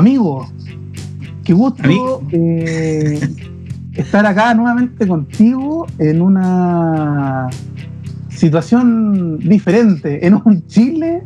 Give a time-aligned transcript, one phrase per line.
[0.00, 0.50] Amigo,
[1.44, 3.20] qué gusto eh,
[3.92, 7.50] estar acá nuevamente contigo en una
[8.30, 11.22] situación diferente, en un Chile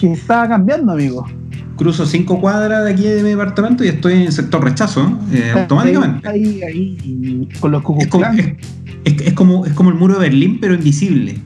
[0.00, 1.28] que está cambiando, amigo.
[1.76, 5.52] Cruzo cinco cuadras de aquí de mi departamento y estoy en el sector rechazo, eh,
[5.54, 6.28] automáticamente.
[6.28, 8.56] Ahí, ahí, con los es como, es,
[9.04, 11.36] es, como, es como el muro de Berlín, pero invisible.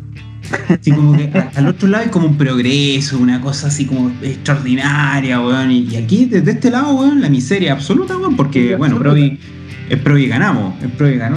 [0.69, 5.41] Así como que al otro lado es como un progreso, una cosa así como extraordinaria,
[5.41, 5.71] weón.
[5.71, 9.39] Y, aquí, desde este lado, weón, la miseria absoluta, weón, porque, bueno, Provi,
[9.89, 11.37] es Provi ganamos, es Provi ganó.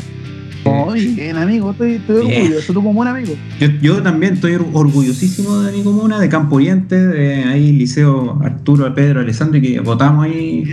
[0.65, 3.33] Muy bien, amigo, estoy, estoy orgulloso, tú como un amigo.
[3.59, 8.93] Yo, yo, también estoy orgullosísimo de mi comuna, de Campo Oriente, de ahí Liceo Arturo,
[8.93, 10.65] Pedro, Alessandro, y que votamos ahí.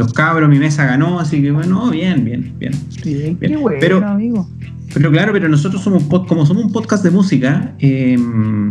[0.00, 2.72] Los cabros, mi mesa ganó, así que bueno, bien, bien, bien.
[3.04, 3.52] Bien, bien.
[3.52, 4.48] qué bueno, pero, amigo.
[4.94, 8.70] Pero claro, pero nosotros somos como somos un podcast de música, em,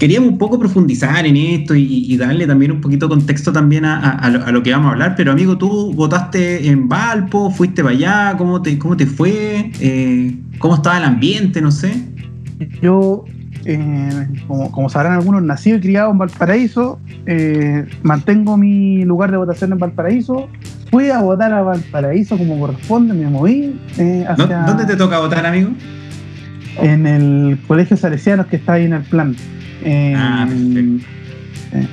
[0.00, 4.64] queríamos un poco profundizar en esto y, darle también un poquito contexto también a, lo,
[4.64, 5.14] que vamos a hablar.
[5.16, 9.70] Pero amigo, tú votaste en Valpo, fuiste para allá, ¿cómo te, cómo te fue?
[9.78, 11.62] Eh, ¿Cómo estaba el ambiente?
[11.62, 11.94] No sé.
[12.82, 13.24] Yo,
[13.66, 19.72] eh, como, sabrán algunos, nacido y criado en Valparaíso, eh, mantengo mi lugar de votación
[19.72, 20.48] en Valparaíso
[20.90, 23.78] fui a votar a Valparaíso como corresponde, me moví.
[23.98, 24.62] Eh, hacia...
[24.62, 25.70] ¿Dónde te toca votar, amigo?
[26.80, 29.36] En el Colegio Salesianos que está ahí en el plan.
[29.84, 31.06] ah, perfecto.
[31.72, 31.86] Eh,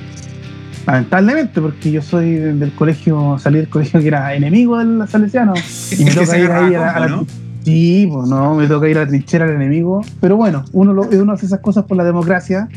[0.86, 5.54] lamentablemente, porque yo soy del colegio, salí del colegio que era enemigo del Salesiano.
[5.98, 7.08] Y me toca ir ahí a, la.
[7.08, 7.26] ¿no?
[7.64, 10.02] Sí, pues no, me toca ir a la trinchera del enemigo.
[10.20, 12.68] Pero bueno, uno, uno hace esas cosas por la democracia.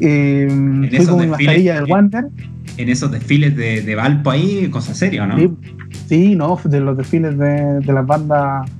[0.00, 2.26] Eh, fui con mi mascarilla del Wander
[2.76, 5.36] en esos desfiles de, de Valpo ahí, cosa seria, ¿no?
[6.08, 8.70] Sí, no, de los desfiles de, de las bandas.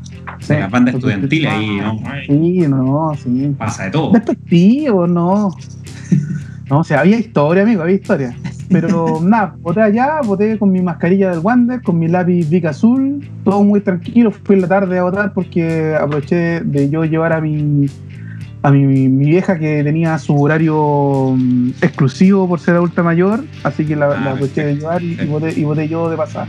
[0.49, 2.03] Las bandas estudiantiles ahí, ¿no?
[2.26, 3.55] Sí, no, sí.
[3.56, 4.12] Pasa de todo.
[4.12, 5.50] Despectivo, no.
[6.71, 8.34] No, o sea, había historia, amigo, había historia.
[8.71, 13.29] Pero nada, voté allá, voté con mi mascarilla del Wander, con mi lápiz Vic azul,
[13.45, 14.31] todo muy tranquilo.
[14.31, 17.87] Fui en la tarde a votar porque aproveché de yo llevar a mi
[18.65, 23.95] a mi, vieja que tenía su horario mm, exclusivo por ser adulta mayor, así que
[23.95, 26.49] la, ah, de llevar y, voté, yo de pasar.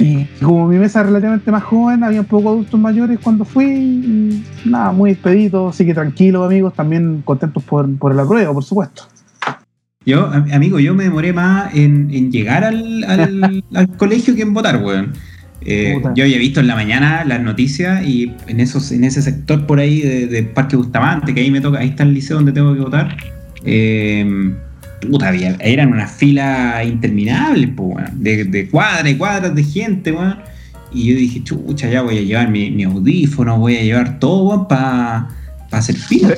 [0.00, 3.66] Y como mi mesa es relativamente más joven, había un poco adultos mayores cuando fui,
[3.66, 8.64] y nada, muy despedido, así que tranquilo amigos, también contentos por, por el apruebo, por
[8.64, 9.04] supuesto.
[10.06, 13.04] Yo, amigo, yo me demoré más en, llegar al,
[13.74, 15.12] al, colegio que en votar, weón.
[15.60, 19.66] Eh, yo había visto en la mañana las noticias y en esos en ese sector
[19.66, 22.72] por ahí de, Parque Bustamante, que ahí me toca, ahí está el liceo donde tengo
[22.72, 23.14] que votar.
[23.66, 24.54] Eh,
[25.02, 27.68] puta, había, eran unas filas interminables,
[28.14, 30.14] de, de cuadras y cuadras de gente,
[30.94, 35.28] Y yo dije, chucha, ya voy a llevar mi, audífono, voy a llevar todo para
[35.70, 36.34] hacer fila,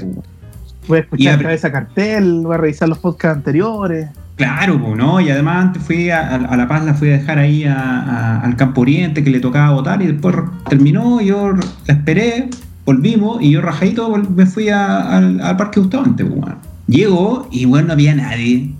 [0.88, 4.08] Voy a escuchar esa cartel, voy a revisar los podcasts anteriores.
[4.36, 5.20] Claro, ¿no?
[5.20, 9.22] Y además antes fui a, La Paz, la fui a dejar ahí al Campo Oriente
[9.22, 10.34] que le tocaba votar y después
[10.68, 12.48] terminó, yo la esperé,
[12.84, 16.54] volvimos y yo rajadito me fui al, Parque Bustamante, pues,
[16.88, 18.74] Llego y bueno, no había nadie.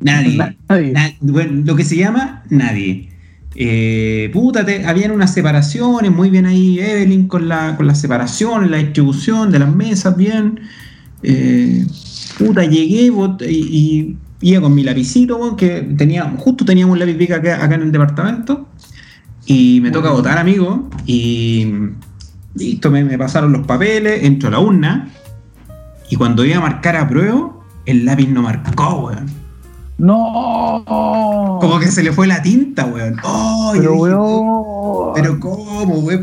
[0.00, 0.56] Nadie.
[1.20, 3.08] bueno, lo que se llama nadie.
[3.58, 8.76] Eh, puta, habían unas separaciones, muy bien ahí Evelyn con la, con la separación, la
[8.76, 10.60] distribución de las mesas, bien.
[11.22, 11.86] Eh,
[12.38, 13.10] puta, llegué
[13.48, 17.82] y iba con mi lapicito, que tenía, justo teníamos un lápiz pica acá, acá, en
[17.82, 18.68] el departamento,
[19.46, 21.72] y me toca votar, amigo, y
[22.54, 25.08] listo, me, pasaron los papeles, entro a la urna,
[26.10, 27.52] y cuando iba a marcar a prueba,
[27.86, 29.26] el lápiz no marcó, weón.
[29.98, 30.84] No.
[31.60, 33.16] Como que se le fue la tinta, weón.
[33.72, 35.12] pero, weón.
[35.14, 36.22] Pero cómo, weón.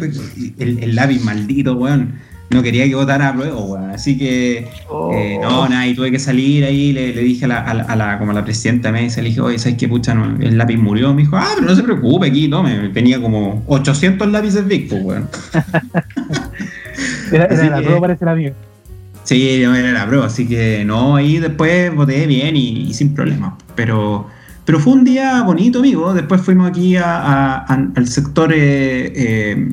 [0.60, 2.14] El, el lápiz maldito, weón
[2.54, 3.92] no quería que votara a prueba, weón.
[3.92, 4.68] Así que,
[5.14, 5.70] eh, no, oh.
[5.70, 8.44] nada, y tuve que salir ahí, le, dije a la, a, la, como a la
[8.44, 10.14] presidenta me dice, le dije, oye, ¿sabes qué, pucha?
[10.14, 11.14] No, el lápiz murió.
[11.14, 12.90] Me dijo, ah, pero no se preocupe, aquí, tome.
[12.90, 15.30] Tenía como 800 lápices Vic, pues, weón.
[17.32, 18.54] era, la prueba, parece la mía.
[19.24, 23.54] Sí, era la prueba, así que no, ahí después voté bien y, sin problemas.
[23.76, 24.28] Pero,
[24.66, 26.14] pero fue un día bonito, amigo.
[26.14, 29.72] Después fuimos aquí a, al sector eh, eh,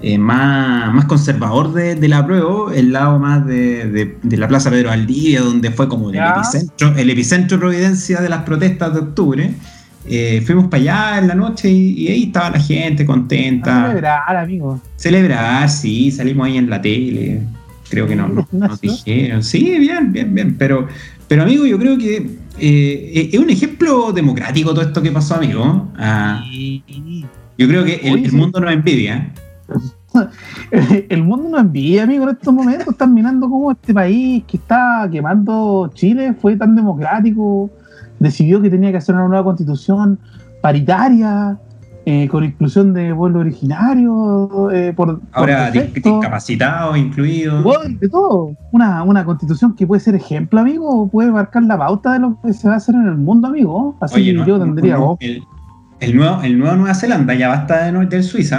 [0.00, 5.40] eh, más, más conservador de, la prueba, el lado más de, la Plaza Pedro Valdivia,
[5.40, 9.50] donde fue como el epicentro, el epicentro de Providencia de las protestas de octubre.
[10.10, 13.88] Eh, fuimos para allá en la noche y, ahí estaba la gente contenta.
[13.88, 14.80] celebrar, amigo.
[14.96, 17.42] Celebrar, sí, salimos ahí en la tele.
[17.90, 19.42] Creo que no, nos dijeron.
[19.42, 20.54] Sí, bien, bien, bien.
[20.56, 20.86] Pero,
[21.26, 25.90] pero amigo, yo creo que eh, es un ejemplo democrático todo esto que pasó, amigo.
[25.98, 26.40] Ah,
[27.58, 29.32] yo creo que el, el mundo nos envidia.
[31.08, 32.88] El mundo no envía, amigo, en estos momentos.
[32.88, 37.70] Están mirando cómo este país que está quemando Chile fue tan democrático,
[38.18, 40.18] decidió que tenía que hacer una nueva constitución
[40.60, 41.58] paritaria,
[42.10, 47.62] eh, con inclusión de pueblo originario, eh, por, Ahora discapacitados incluidos.
[48.00, 48.56] De todo.
[48.72, 52.54] Una, una constitución que puede ser ejemplo, amigo, puede marcar la pauta de lo que
[52.54, 53.94] se va a hacer en el mundo, amigo.
[54.00, 55.42] Así Oye, que no- yo tendría no, el,
[56.00, 58.58] el nuevo, el nuevo Nueva Zelanda ya basta de, del Suiza.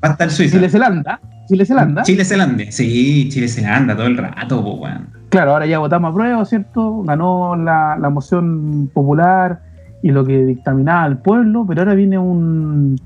[0.00, 0.56] Basta el Suiza.
[0.56, 1.20] Chile Zelanda.
[1.48, 2.02] Chile Zelanda.
[2.02, 2.64] Chile Zelanda.
[2.70, 5.08] Sí, Chile Zelanda todo el rato, po, weón.
[5.30, 7.02] Claro, ahora ya votamos a prueba, ¿cierto?
[7.02, 9.60] Ganó la, la moción popular
[10.02, 12.98] y lo que dictaminaba el pueblo, pero ahora viene un.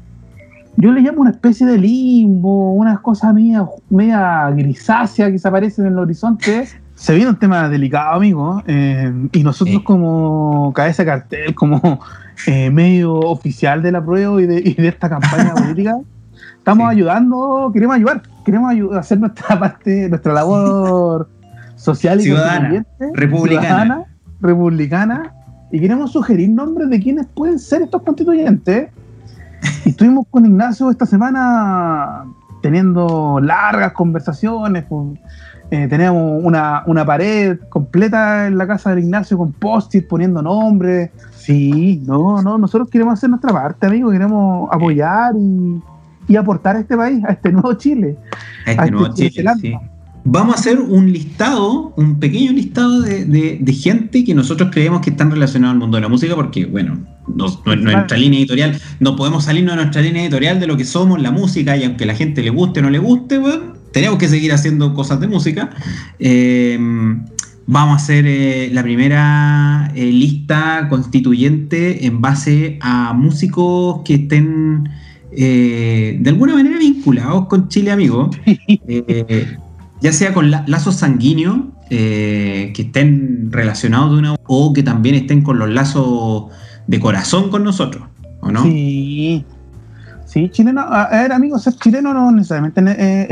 [0.76, 5.86] Yo le llamo una especie de limbo, unas cosas media, media grisácea que se aparecen
[5.86, 6.66] en el horizonte.
[6.94, 9.82] Se viene un tema delicado, amigo, eh, y nosotros Sí.
[9.82, 11.98] como cabeza de cartel, como
[12.46, 15.98] eh, medio oficial de la prueba y de, y de esta campaña política,
[16.62, 16.96] estamos Sí.
[16.96, 21.28] ayudando, queremos ayudar, queremos ayu- hacer nuestra parte, nuestra labor
[21.76, 23.60] social y Ciudadana, republicana.
[23.66, 24.04] ciudadana,
[24.40, 25.32] republicana,
[25.72, 28.90] y queremos sugerir nombres de quienes pueden ser estos constituyentes.
[29.84, 32.24] Y estuvimos con Ignacio esta semana
[32.62, 34.84] teniendo largas conversaciones.
[34.88, 35.18] pues,
[35.72, 41.10] eh, teníamos una, una pared completa en la casa de Ignacio con post-it poniendo nombres.
[41.34, 45.80] Sí, no, no, nosotros queremos hacer nuestra parte, amigos, queremos apoyar y,
[46.28, 48.16] y aportar a este país, a este nuevo Chile.
[48.66, 49.72] A este este nuevo Chile sí.
[50.24, 55.00] Vamos a hacer un listado, un pequeño listado de, de- de gente que nosotros creemos
[55.00, 58.78] que están relacionados al mundo de la música, porque, bueno, nos- nu- nuestra línea editorial,
[59.00, 62.06] no podemos salirnos de nuestra línea editorial de lo que somos, la música, y aunque
[62.06, 65.26] la gente le guste o no le guste, bueno, tenemos que seguir haciendo cosas de
[65.26, 65.70] música.
[66.20, 66.78] Eh,
[67.66, 74.88] vamos a hacer eh, la primera eh, lista constituyente en base a músicos que estén
[75.36, 78.30] eh, de alguna manera vinculados con Chile, amigo.
[78.46, 79.56] Eh,
[80.00, 81.58] ya sea con la- lazos sanguíneos
[81.90, 86.46] eh, que estén relacionados de una o que también estén con los lazos
[86.86, 88.04] de corazón con nosotros,
[88.40, 88.62] ¿o no?
[88.64, 89.44] Sí.
[90.24, 92.80] Sí, chileno, a ver, amigos, ser chileno no necesariamente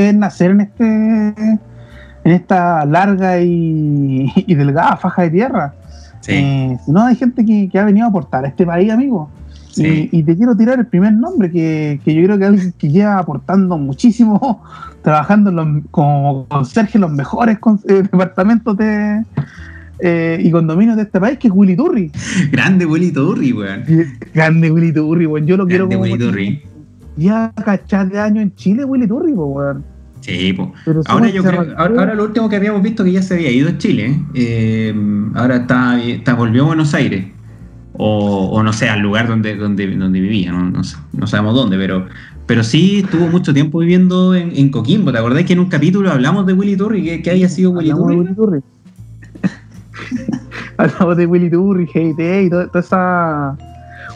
[0.09, 1.35] es, nacer en este
[2.23, 5.75] en esta larga y, y delgada faja de tierra.
[6.21, 9.31] Sí, Eh, sino hay gente que, que ha venido a aportar a este país, amigo.
[9.71, 10.09] Sí.
[10.13, 12.89] Y, y te quiero tirar el primer nombre, que, que yo creo que alguien que
[12.91, 14.63] lleva aportando muchísimo,
[15.03, 19.25] trabajando en los- como conserje en los mejores con- eh, departamentos de,
[20.01, 22.11] eh, y condominios de este país, que es Willy Turri.
[22.51, 23.85] Grande Willy Turri, weón.
[24.35, 25.47] Grande Willy Turri, weón.
[25.47, 26.63] Yo lo quiero como Willy Turri.
[27.17, 29.85] Ya cachar de años en Chile, Willy Turri, weón.
[30.21, 30.73] Sí, po.
[31.07, 33.71] Ahora yo creo, ahora, ahora lo último que habíamos visto que ya se había ido
[33.71, 34.95] a Chile, eh,
[35.35, 37.25] ahora está, está volvió a Buenos Aires,
[38.03, 41.55] o, o no sé, al lugar donde, donde, donde vivía, no, no, sé, no sabemos
[41.55, 42.07] dónde, pero,
[42.47, 45.13] pero sí estuvo mucho tiempo viviendo en, en Coquimbo.
[45.13, 47.03] ¿Te acordás que en un capítulo hablamos de Willy Turri?
[47.05, 48.17] ¿Qué, qué había sido Willy Turri?
[48.17, 48.61] Willy Turri.
[50.77, 53.57] Hablamos de Willy Turri, GT y toda, toda esa.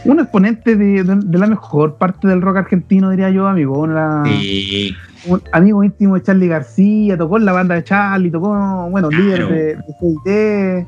[0.04, 3.78] Un exponente de, de- de la mejor parte del rock argentino, diría yo, amigo.
[3.80, 4.94] Una- Sí,
[5.26, 9.24] Un amigo íntimo de Charlie García, tocó en la banda de Charlie, tocó, bueno, Claro.
[9.24, 10.86] líder de, de GT.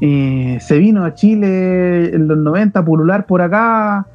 [0.00, 4.06] Eh, se vino a Chile en los 90 a pulular por acá.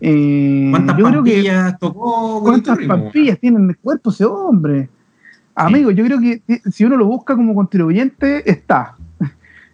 [0.00, 4.88] eh, ¿cuántas yo creo que pampillas tiene en el cuerpo ese hombre?
[5.54, 8.94] Amigo, yo creo que eh, si uno lo busca como contribuyente, está.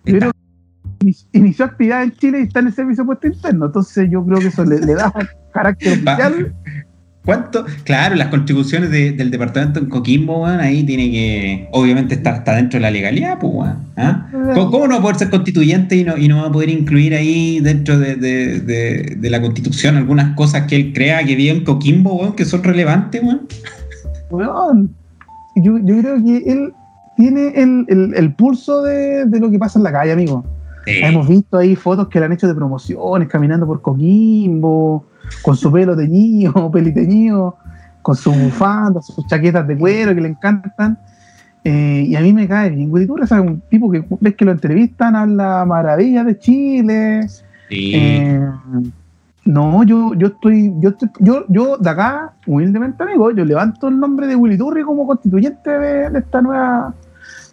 [0.04, 0.31] Yo creo
[1.00, 3.66] que inició actividad en Chile y está en el servicio puesto interno.
[3.66, 5.12] Entonces yo creo que eso le, le da
[5.52, 6.14] carácter Va.
[6.14, 6.54] oficial.
[7.25, 7.64] ¿Cuánto?
[7.85, 11.69] Claro, las contribuciones de- del departamento en Coquimbo, weón, ahí tiene que.
[11.71, 13.76] Obviamente está, está dentro de la legalidad, pues, weón.
[13.97, 14.29] ¿ah?
[14.55, 16.69] ¿Cómo, cómo no va a poder ser constituyente y no, y no va a poder
[16.71, 21.37] incluir ahí dentro de, de- de- de la constitución algunas cosas que él crea que
[21.37, 23.47] vive en Coquimbo, weón, que son relevantes, weón?
[24.31, 24.95] Weón,
[25.55, 26.73] Yo, yo creo que él
[27.17, 30.45] tiene el, el- el pulso de, de lo que pasa en la calle, amigo.
[30.87, 30.95] Sí.
[31.02, 35.05] Hemos visto ahí fotos que le han hecho de promociones, caminando por Coquimbo,
[35.43, 37.57] con su pelo teñido, peliteñido,
[38.02, 40.99] con su bufanda, sus chaquetas de cuero que le encantan.
[41.64, 42.93] Eh, y a mí me cae bien.
[42.93, 47.29] Willy Turra es un tipo que ves que lo entrevistan, habla maravillas de Chile.
[47.69, 47.93] Sí.
[47.95, 48.49] Eh,
[49.45, 53.99] no, yo, yo estoy, yo estoy- yo, yo de acá, humildemente amigo, yo levanto el
[53.99, 56.95] nombre de Willy Turri como constituyente de, de esta nueva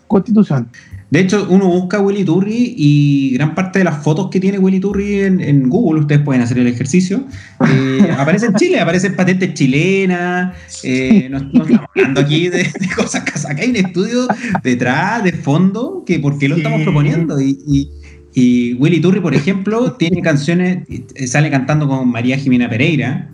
[0.07, 0.67] constitución.
[1.11, 4.79] De hecho, uno busca Willy Turri y gran parte de las fotos que tiene Willy
[4.79, 7.23] Turri en, en Google, ustedes pueden hacer el ejercicio,
[7.67, 12.89] eh, aparece en Chile, aparecen patentes chilenas, eh, no, no estamos hablando aquí de, de
[12.95, 14.27] cosas que acá hay un estudio
[14.63, 17.41] detrás, de fondo, que por qué lo estamos proponiendo.
[17.41, 17.89] Y, y-
[18.31, 20.83] Y Willy Turri, por ejemplo, tiene canciones,
[21.15, 23.31] eh, sale cantando con María Jimena Pereira.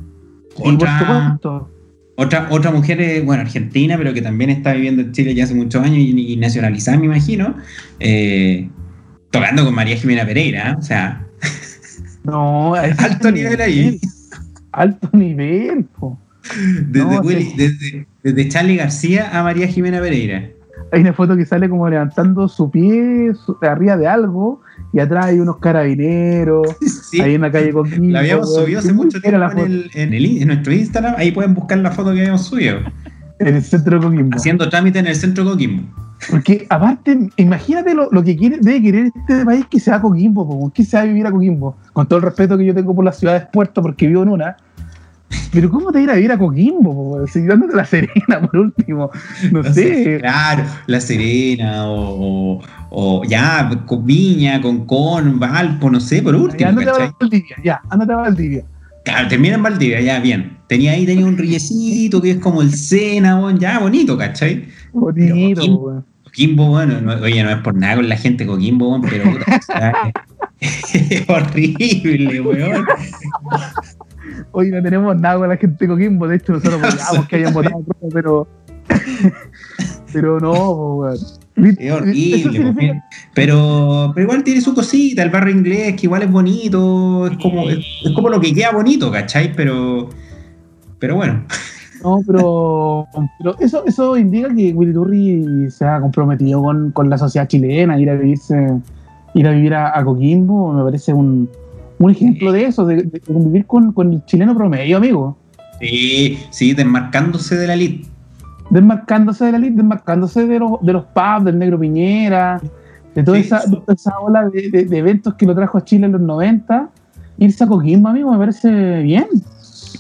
[0.55, 1.69] Por supuesto,
[2.15, 5.53] otra, otra mujer, eh, bueno, argentina, pero que también está viviendo en Chile ya hace
[5.53, 7.55] muchos años y, y nacionalizada, me imagino.
[7.99, 8.69] eh,
[9.31, 10.75] tocando con María Jimena Pereira, ¿eh?
[10.77, 11.25] o sea,
[12.23, 13.99] no, alto nivel ahí.
[14.71, 16.17] Alto nivel, po.
[16.87, 17.53] Desde, No, Willy- sí.
[17.57, 20.49] desde, desde Charlie García a María Jimena Pereira.
[20.91, 24.61] Hay una foto que sale como levantando su pie su- de arriba de algo
[24.93, 26.67] y atrás hay unos carabineros.
[27.05, 28.11] Sí, Ahí en la calle Coquimbo.
[28.11, 29.65] la habíamos subido hace mucho tiempo en, foto.
[29.65, 31.15] el, en, el- en nuestro Instagram.
[31.17, 32.77] Ahí pueden buscar la foto que habíamos subido.
[33.39, 34.35] En el centro de Coquimbo.
[34.37, 35.83] Haciendo trámite en el centro Coquimbo.
[36.31, 40.71] Porque aparte, imagínate lo, lo que quiere, debe querer este país que sea Coquimbo, po,
[40.73, 41.75] que sea vivir a Coquimbo.
[41.93, 44.55] Con todo el respeto que yo tengo por las ciudades puerto, porque vivo en una.
[45.51, 47.25] Pero ¿cómo te ir a vivir a Coquimbo?
[47.27, 49.09] Si dándote la Serena, por último.
[49.51, 50.17] No No sé, sé.
[50.19, 56.35] Claro, La Serena o, o- o ya con Viña, con Con, Valpo, no sé, por
[56.35, 56.69] Ya, último.
[56.69, 57.11] ándate a ¿cachai?
[57.19, 58.65] Valdivia, ya, ándate a Valdivia.
[59.05, 60.57] Claro, termina en Valdivia, ya, bien.
[60.67, 64.65] Tenía ahí tenía un rillecito que es como el Sena, ya bonito, ¿cachai?
[64.93, 65.87] Bonito, Coquimbo.
[65.87, 66.05] weón.
[66.23, 70.11] Coquimbo, bueno, no- oye, no es por nada con la gente Coquimbo, weón, pero puta,
[70.59, 72.85] es horrible, weón.
[74.57, 77.53] Hoy no tenemos nada con la gente de Coquimbo, de hecho nosotros apoyamos que hayan
[77.53, 77.83] votado
[78.13, 78.47] pero.
[80.13, 81.17] pero no, weón.
[81.57, 83.01] Es horrible,
[83.33, 87.69] pero, pero igual tiene su cosita, el barrio inglés, que igual es bonito, es como,
[87.69, 89.53] es, es como lo que queda bonito, ¿cachai?
[89.55, 90.09] Pero,
[90.99, 91.43] pero bueno,
[92.03, 93.07] No, pero,
[93.39, 97.99] pero eso, eso indica que Willy Turri se ha comprometido con, con la sociedad chilena,
[97.99, 98.81] ir a vivirse,
[99.33, 101.49] ir a vivir a, a Coquimbo, me parece un,
[101.99, 105.37] un ejemplo de eso, de, de convivir con, con el chileno promedio, amigo.
[105.79, 108.07] sí, sí, desmarcándose de la elite.
[108.69, 112.59] Desmarcándose de la elite, desmarcándose de los, de los pubs, del Negro Piñera,
[113.13, 113.71] de toda Sí, esa, sí.
[113.71, 116.21] de toda esa ola de, de- de eventos que lo trajo a Chile en los
[116.21, 116.89] 90.
[117.37, 119.27] Irse a Coquimbo, amigo, me parece bien.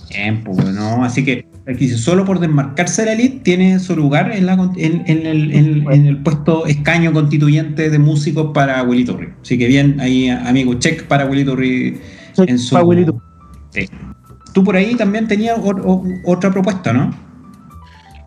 [0.09, 1.03] Bien, pues, ¿no?
[1.03, 4.73] Así que aquí solo por desmarcarse de la elite tiene su lugar en, la, con-
[4.77, 9.29] en, en el, en- en el puesto escaño constituyente de músicos para Willy Turri.
[9.41, 11.97] Así que bien, ahí, amigo, check para Willy Turri
[12.33, 12.75] Soy en su...
[12.75, 13.05] pa' Willy.
[13.71, 13.89] Sí.
[14.53, 17.11] Tú por ahí también tenías o- o- otra propuesta, ¿no?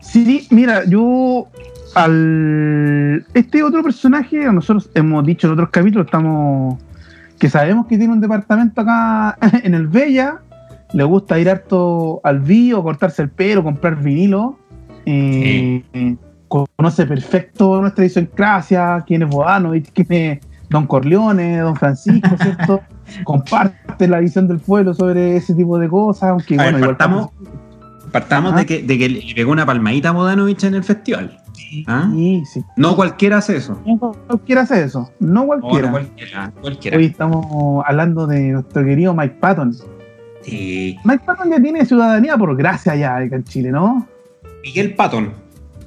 [0.01, 1.47] Sí, mira, yo
[1.95, 6.77] al este otro personaje, nosotros hemos dicho en otros capítulos, estamos
[7.39, 10.39] que sabemos que tiene un departamento acá en el Bella,
[10.93, 14.57] le gusta ir harto al bio, cortarse el pelo, comprar vinilo,
[15.05, 15.83] eh,
[16.47, 22.81] conoce perfecto nuestra idiosincrasia, quién es Bodanovich, quién es Don Corleone, Don Francisco, ¿cierto?
[23.23, 26.97] Comparte la visión del pueblo sobre ese tipo de cosas, aunque A ver, bueno, igual
[26.97, 27.29] partamos-
[28.51, 28.59] Ajá.
[28.59, 31.35] de que, de que le pegó una palmadita a Bodanovich en el festival.
[31.85, 32.09] ¿Ah?
[32.11, 32.63] Sí, sí.
[32.77, 33.79] No cualquiera hace eso.
[33.85, 35.91] No cualquiera hace eso, no no cualquiera.
[35.91, 36.97] cualquiera.
[36.97, 39.75] Hoy estamos hablando de nuestro querido Mike Patton.
[40.43, 40.95] Sí.
[41.03, 44.07] Mike Patton ya tiene ciudadanía por gracia ya acá en Chile, ¿no?
[44.63, 45.33] Miguel Patton.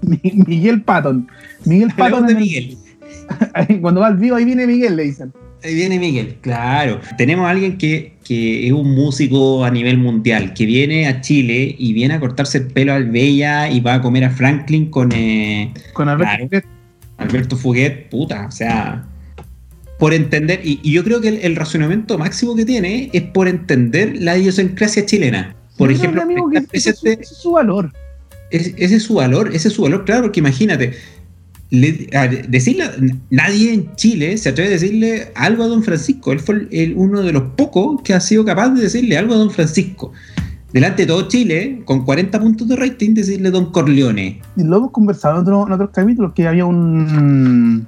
[0.03, 1.29] Mi- Miguel Patton.
[1.65, 2.27] Miguel Patton.
[2.27, 2.77] de el- Miguel.
[3.81, 5.33] cuando va al vivo, ahí viene Miguel, le dicen.
[5.65, 7.01] Ahí viene Miguel, claro.
[7.17, 11.75] Tenemos a alguien que, que es un músico a nivel mundial, que viene a Chile
[11.79, 15.13] y viene a cortarse el pelo al Bella y va a comer a Franklin con
[15.13, 16.31] eh, Con Alberto.
[16.33, 16.45] Claro.
[16.47, 16.65] Fuguet.
[17.19, 19.05] Alberto Fuguet, puta, o sea,
[20.03, 23.47] por entender, y, y yo creo que el, el razonamiento máximo que tiene es por
[23.47, 25.55] entender la idiosincrasia chilena.
[25.79, 27.93] Por ejemplo, amigo, que ese, es su- presente- ese es su valor.
[28.51, 30.95] es- ese es su valor, ese es su valor, claro, porque imagínate,
[31.71, 32.85] le- a- decirle,
[33.31, 36.33] nadie en Chile se atreve a decirle algo a Don Francisco.
[36.33, 39.35] Él fue el- el- uno de los pocos que ha sido capaz de decirle algo
[39.35, 40.11] a Don Francisco.
[40.73, 44.41] Delante de todo Chile, con 40 puntos de rating, decirle Don Corleone.
[44.57, 47.87] Y lo hemos conversado en, otro- en otros capítulos que había un,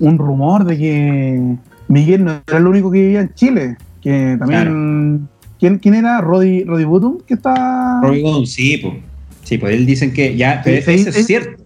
[0.00, 1.56] un rumor de que
[1.88, 3.76] Miguel no era el único que vivía en Chile.
[4.00, 5.28] Que también.
[5.58, 6.20] ¿quién, quién era?
[6.20, 8.00] Roddy, Roddy Button, que está.
[8.02, 8.94] Robbie Goodwin, sí, pues.
[9.44, 11.62] Sí, pues él dicen que ya, pero Sí, eso sí, es cierto.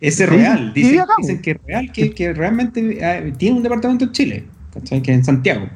[0.00, 0.72] Ese es real.
[0.72, 5.02] Dicen, que es real, que, que realmente eh, tiene un departamento en Chile, ¿cachai?
[5.02, 5.68] Que en Santiago.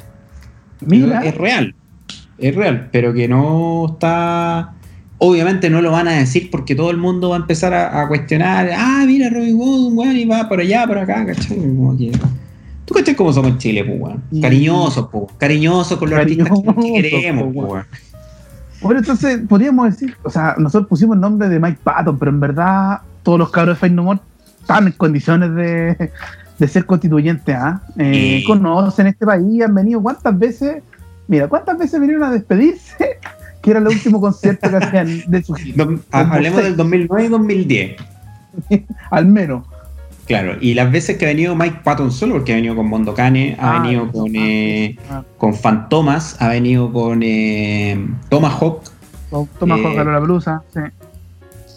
[0.81, 1.75] Mira, Es real.
[2.39, 4.75] Es real, pero que no está.
[5.27, 8.09] Obviamente no lo van a decir porque todo el mundo va a empezar a, a
[8.09, 8.69] cuestionar.
[8.77, 11.57] Ah, mira, Robbie Wood, weón, y va por allá, por acá, ¿cachai?
[11.57, 12.13] Como que-
[12.85, 14.23] ¿Tú cachai cómo somos en Chile, pues, weón?
[14.43, 15.25] Cariñosos, pues.
[15.39, 17.85] Cariñosos con los artistas que queremos, pues, weón.
[18.83, 22.41] Bueno, entonces podríamos decir, o sea, nosotros pusimos el nombre de Mike Patton, pero en
[22.41, 24.21] verdad todos los cabros de Fake No More
[24.61, 26.11] están en condiciones de,
[26.59, 27.81] de ser constituyentes, ¿ah?
[27.97, 28.45] Eh.
[28.47, 30.83] Conocen este país, han venido cuántas veces,
[31.29, 33.19] mira, cuántas veces vinieron a despedirse,
[33.65, 37.97] que era el último concierto que hacían de su gira, hablemos del 2009 y 2010.
[39.11, 39.67] al menos.
[40.27, 43.57] Claro, y las veces que ha venido Mike Patton solo, porque ha venido con Mondocane,
[43.59, 45.23] ha Ah, venido con, ah, eh, ah.
[45.39, 48.83] con Fantomas, ha venido con eh, Tomahawk.
[49.59, 50.63] Toma Eh, Jorge la blusa.
[50.73, 50.81] Sí.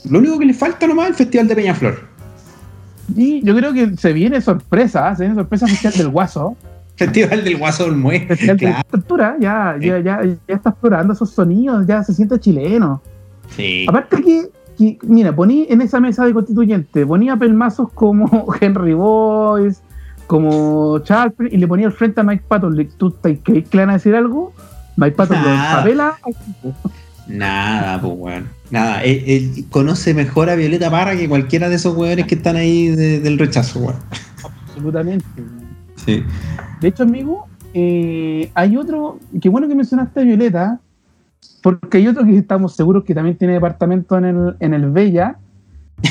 [0.09, 1.99] Lo único que le falta nomás es el Festival de Peñaflor.
[3.15, 5.15] Y yo creo que se viene sorpresa, ¿eh?
[5.15, 6.55] se viene sorpresa oficial del Guaso.
[7.05, 7.85] Festival del Guaso.
[8.27, 8.73] Festival de
[9.07, 13.01] Claro, ya, ya, ya, ya está explorando esos sonidos, ya se siente chileno.
[13.55, 13.85] sí.
[13.87, 19.79] Aparte que, que, mira, poní en esa mesa de constituyente, ponía pelmazos como Henry Boyce,
[20.27, 22.75] como Charles, y le ponía al frente a Mike Patton.
[22.75, 24.51] Le- ¿Tú te crees que le van a decir algo?
[24.97, 25.81] Mike Patton lo Nada.
[26.23, 26.75] al tipo.
[27.27, 28.47] Nada, pues weón.
[28.71, 29.03] Nada.
[29.03, 32.87] Él, él conoce mejor a Violeta Parra que cualquiera de esos weones que están ahí
[32.89, 33.95] de- del rechazo, weón.
[34.43, 35.25] Absolutamente.
[36.05, 36.23] Sí.
[36.81, 40.79] De hecho, amigo, eh, hay otro, qué bueno que mencionaste a Violeta,
[41.61, 45.37] porque hay otro que estamos seguros que también tiene departamento en el, en el Bella,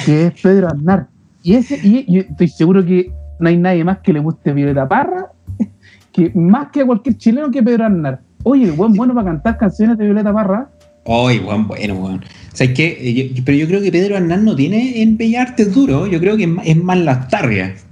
[0.05, 1.07] que es Pedro Aznar.
[1.43, 4.89] Y ese, y, y estoy seguro que no hay nadie más que le guste Violeta
[4.89, 5.31] Parra,
[6.13, 8.21] que más que a cualquier chileno que Pedro Aznar.
[8.43, 10.69] Oye, buen bueno para cantar canciones de Violeta Parra.
[11.07, 12.17] Ay, weón, bueno, weón.
[12.53, 15.65] O sea, es que, yo- pero yo creo que Pedro Hernán no tiene en Bellarte
[15.67, 17.87] duro, yo creo que es más, es más las tarrias.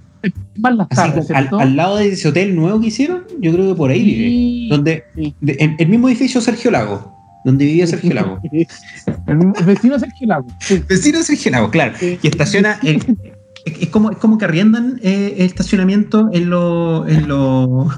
[0.59, 3.91] Más las tardes, al, lado de ese hotel nuevo que hicieron, yo creo que por
[3.91, 4.29] ahí vive.
[4.29, 5.35] Sí, Donde, sí.
[5.41, 7.13] de- en el mismo edificio Sergio Lago,
[7.45, 8.39] donde vivía Sergio Lago.
[9.27, 10.47] El vecino Sergio Lago.
[10.61, 10.83] Sí.
[10.89, 11.95] Vecino de Sergio Lago, claro.
[12.01, 12.79] Y estaciona.
[12.83, 17.93] es, como, es como que arriendan eh, el estacionamiento en, los en, los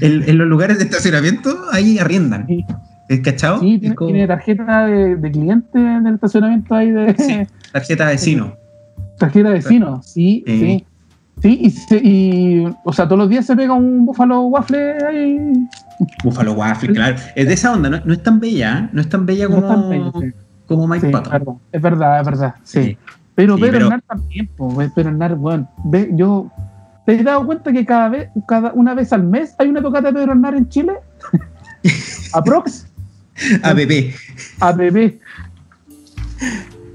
[0.00, 2.46] en, en los lugares de estacionamiento, ahí arriendan.
[2.46, 2.64] Sí.
[3.08, 3.60] ¿Es cachado?
[3.60, 8.56] Sí, tiene, como tiene tarjeta de, de cliente del estacionamiento ahí de tarjeta vecino.
[9.18, 10.02] tarjeta de vecino.
[10.02, 10.84] Sí, Sí.
[11.42, 11.58] Sí.
[11.62, 15.38] Y, se- y, o sea, todos los días se pega un búfalo waffle ahí.
[16.24, 17.16] Buffalo Waffle, claro.
[17.34, 18.88] Es de esa onda, no, no es tan bella, ¿eh?
[18.92, 20.32] no es tan bella No como, tan bello, sí.
[20.66, 21.32] como Mike Sí, Patton.
[21.32, 22.54] es verdad, es verdad, es verdad.
[22.64, 22.82] Sí.
[22.84, 22.98] Sí.
[23.34, 26.50] Pero Pedro pero- también, pues, Pedro bueno, ve, yo
[27.06, 30.08] ¿te has dado cuenta que cada vez, cada una vez al mes hay una tocata
[30.08, 30.92] de Pedro en Chile?
[32.32, 32.86] Aprox,
[33.62, 34.12] ABB.
[34.60, 35.18] APB.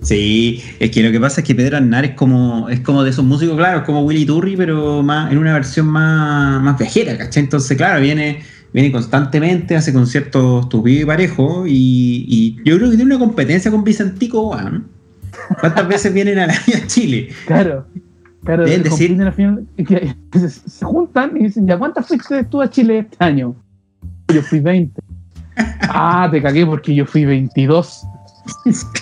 [0.01, 3.11] Sí, es que lo que pasa es que Pedro Aznar es como, es como de
[3.11, 7.17] esos músicos, claro, es como Willy Turri, pero más, en una versión más, más viajera,
[7.17, 7.43] ¿cachai?
[7.43, 8.41] Entonces, claro, viene,
[8.73, 13.69] viene constantemente, hace conciertos tupido y parejo, y, y yo creo que tiene una competencia
[13.69, 14.87] con Vicentico, weón.
[15.59, 17.29] ¿Cuántas veces vienen a la a Chile?
[17.45, 17.85] Claro.
[18.43, 22.59] Claro, Deben decir- al final, que se, se juntan y dicen, ¿ya cuántas fuiste tú
[22.59, 23.55] a Chile este año?
[24.33, 24.99] Yo fui 20.
[25.81, 28.07] ah, te cagué porque yo fui 22.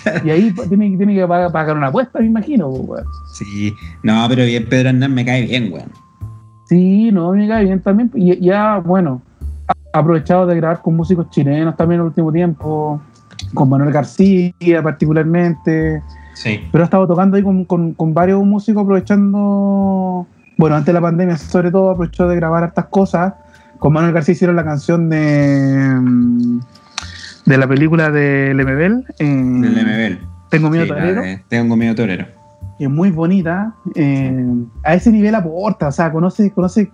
[0.02, 0.20] Claro.
[0.26, 2.68] Y ahí tiene, tiene que pagar, pagar una apuesta, me imagino.
[2.70, 3.04] pues, weón.
[3.32, 5.90] Sí, no, pero bien, Pedro Aznar me cae bien, weón.
[6.66, 8.10] Sí, no, me cae bien también.
[8.14, 9.22] Y ya, bueno,
[9.92, 13.00] ha aprovechado de grabar con músicos chilenos también en el último tiempo,
[13.54, 16.02] con Manuel García particularmente.
[16.34, 16.60] Sí.
[16.70, 21.00] Pero ha estado tocando ahí con, con- con varios músicos aprovechando, bueno, antes de la
[21.00, 23.34] pandemia sobre todo, aprovechó de grabar hartas cosas.
[23.78, 26.60] Con Manuel García hicieron la canción de mm,
[27.50, 30.18] de la película de Lemebel, eh, Del MBL.
[30.50, 32.26] Tengo miedo Sí, torero, de Tengo miedo torero.
[32.78, 33.74] es muy bonita.
[33.94, 34.44] eh,
[34.84, 36.90] a ese nivel aporta, o sea, conoce, conoce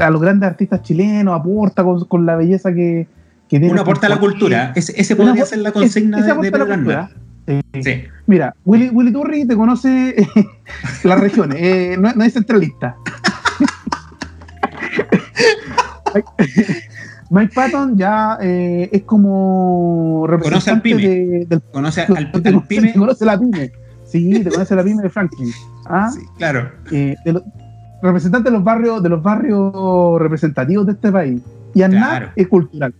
[0.00, 3.06] a los grandes artistas chilenos, aporta con, con la belleza que,
[3.48, 3.70] que tiene.
[3.72, 4.72] Uno aporta a la cultura.
[4.76, 6.74] Ese, podría ser la consigna ese de, de la.
[6.74, 7.10] Aznar.
[7.82, 8.04] Sí.
[8.26, 10.26] Mira, Willy, Willy Turri te conoce eh,
[11.04, 12.96] las regiones, eh, no, no es centralista.
[17.34, 21.02] Mike Patton ya eh, es como Conoce al representante pyme.
[21.02, 22.92] de- del Conoce al, te al pyme.
[22.92, 23.72] te conoce la pyme.
[24.06, 25.50] Sí, te conoce la pyme de Franklin.
[25.86, 26.10] ¿Ah?
[26.14, 26.70] Sí, claro.
[26.92, 27.44] Eh, de lo-
[28.02, 29.72] representante de los barrios, de los barrios
[30.20, 31.40] representativos de este país.
[31.74, 32.32] Y Aznar Claro.
[32.36, 32.94] es cultural.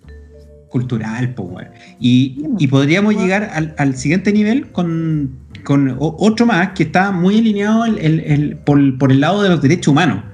[0.68, 1.68] Cultural, pues.
[2.01, 5.31] Y, y podríamos llegar al, al siguiente nivel con,
[5.62, 9.51] con otro más que está muy alineado el- el- el- por, por el lado de
[9.51, 10.25] los derechos humanos.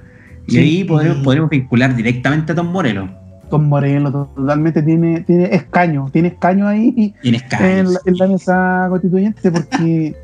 [0.47, 0.57] Y Sí.
[0.57, 3.09] ahí podremos, podremos vincular directamente a Tom Morelos.
[3.51, 8.27] Tom Moreno to- totalmente tiene, tiene escaño, tiene escaño ahí Y en la, en la
[8.27, 10.15] mesa constituyente porque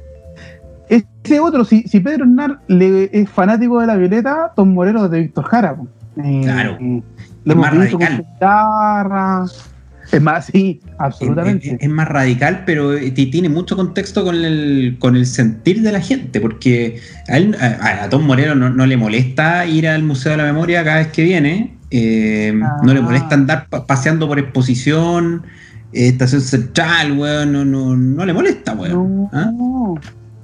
[0.89, 5.11] ese otro, si, si Pedro Hernán le, es fanático de la Violeta, Tom Moreno es
[5.11, 5.75] de Víctor Jara.
[6.23, 6.77] Eh, Claro.
[6.79, 7.03] eh,
[7.45, 8.25] Es hemos más visto radical.
[8.33, 9.45] guitarra.
[10.09, 11.67] Es más, sí, absolutamente.
[11.71, 15.81] es- es más radical, pero eh, ti- tiene mucho contexto con el, con el sentir
[15.81, 19.85] de la gente, porque a, él, a, a Tom Moreno no, no le molesta ir
[19.89, 23.03] al Museo de la Memoria cada vez que viene, eh, no le Ah.
[23.03, 25.43] molesta andar pa- paseando por exposición,
[25.93, 29.23] eh, estación central, weón, no, no, no le molesta, weón.
[29.23, 29.29] No.
[29.33, 29.51] ¿ah?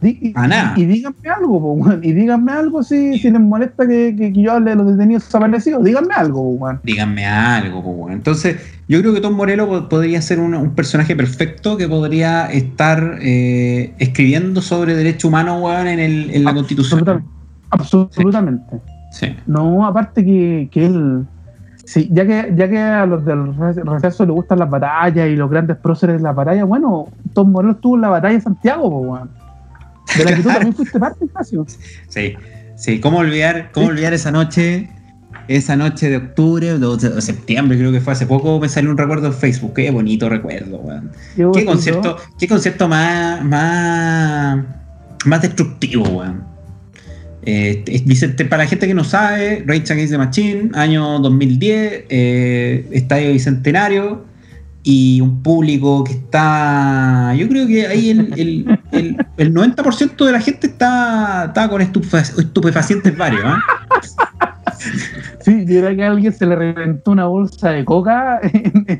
[0.06, 0.74] Y, A nada.
[0.76, 2.04] y díganme algo, po, weón.
[2.04, 5.24] Y díganme algo si, si les molesta que, que- que yo hable de los detenidos
[5.24, 5.82] desaparecidos.
[5.82, 6.82] Díganme algo, weón.
[6.84, 8.12] Díganme algo, weón.
[8.12, 8.58] Entonces,
[8.90, 13.18] yo creo que Tom Morello po- podría ser un, un personaje perfecto que podría estar
[13.22, 17.12] eh, escribiendo sobre derechos humanos, weón, en, el, en la Absolutamente.
[17.12, 17.24] Constitución.
[17.70, 18.82] Absolutamente.
[19.14, 19.28] Sí.
[19.48, 21.26] No, aparte que, que él.
[21.86, 25.36] Sí, ya que, ya que a los del re- receso les gustan las batallas y
[25.36, 28.88] los grandes próceres de las batallas, bueno, Tom Morello estuvo en la batalla de Santiago,
[28.88, 29.30] weón.
[30.18, 31.66] De la que tú también fuiste parte, Ignacio.
[32.08, 32.36] Sí,
[32.76, 34.90] sí, ¿cómo olvidar, cómo olvidar esa noche?
[35.50, 38.98] Esa noche de octubre o de septiembre, creo que fue hace poco, me salió un
[38.98, 39.74] recuerdo en Facebook.
[39.74, 41.12] Qué bonito recuerdo, weón.
[41.36, 41.70] Qué bonito.
[41.70, 44.64] concierto, qué concierto más, más,
[45.26, 46.53] más destructivo, weón.
[47.46, 52.06] Eh, es Vicente, para la gente que no sabe, Rage Against the Machine, año 2010,
[52.10, 54.26] eh, estadio bicentenario
[54.84, 57.34] y un público que está.
[57.38, 61.82] Yo creo que ahí el, el, el, el 90% de la gente está, está con
[61.82, 63.42] estupefa- estupefacientes varios.
[63.46, 63.60] ¿ah?
[65.42, 68.98] Sí, yo creo que a alguien se le reventó una bolsa de coca en, en-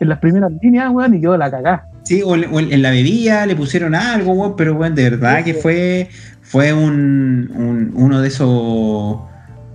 [0.00, 1.84] en las primeras líneas, weón, y quedó la cagá.
[2.04, 5.44] Sí, o, en- o en la bebida le pusieron algo, weón, pero weón, de verdad
[5.44, 6.08] que fue,
[6.50, 9.20] fue un, un- uno de esos.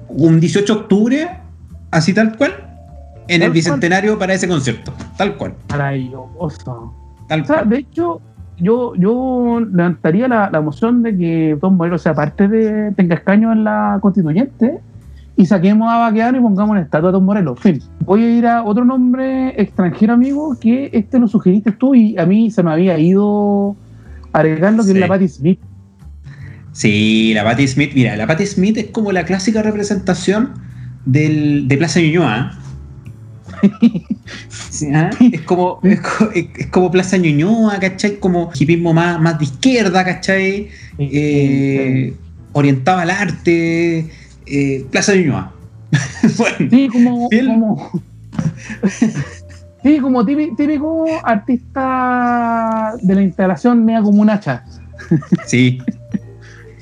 [0.10, 1.30] Un 18 de octubre,
[1.92, 2.52] así tal cual,
[3.28, 4.94] en Tal el bicentenario para ese concierto.
[5.18, 5.54] Tal cual.
[5.70, 6.94] Maravilloso.
[7.28, 7.70] Tal O sea, cual.
[7.70, 8.22] de hecho,
[8.58, 13.52] yo, yo levantaría la, la moción de que Tom Morello sea parte de tenga escaño
[13.52, 14.80] en la constituyente
[15.38, 17.56] y saquemos a Baqueano y pongamos una estatua de Tom Morello.
[17.56, 17.80] Fin.
[18.02, 22.26] Voy a ir a otro nombre extranjero, amigo, que este lo sugeriste tú y a
[22.26, 23.76] mí se me había ido
[24.32, 24.96] agregar lo que Sí.
[24.96, 25.60] es la Patti Smith.
[26.76, 30.56] Sí, la Patti Smith, mira, la Patti Smith es como la clásica representación
[31.06, 32.52] del, de Plaza Ñuñoa.
[34.50, 35.10] Sí, ¿ah?
[35.32, 38.20] Es como es, co- es- es como Plaza Ñuñoa, ¿cachai?
[38.20, 40.68] Como hipismo más, más de izquierda, ¿cachai?
[40.98, 42.14] Eh,
[42.52, 44.10] orientado al arte,
[44.46, 45.54] eh, Plaza Ñuñoa.
[46.38, 47.30] bueno, Sí, como.
[47.30, 47.46] Fiel.
[47.48, 47.92] como
[49.84, 54.66] sí, como típico, típico artista de la instalación media como un hacha.
[55.46, 55.78] sí,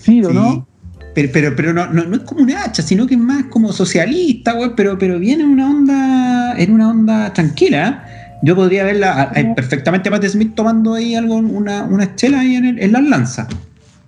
[0.03, 0.35] Sí, ¿o sí.
[0.35, 0.67] no?
[1.15, 3.71] Pero, pero, pero no, no, no es como un hacha, sino que es más como
[3.71, 7.87] socialista, güey, pero, pero viene en una onda, en una onda tranquila.
[7.87, 8.37] ¿eh?
[8.41, 12.39] Yo podría verla a- a- perfectamente a Patti Smith tomando ahí algo, una, una chela
[12.39, 13.47] ahí en, el- en las lanzas.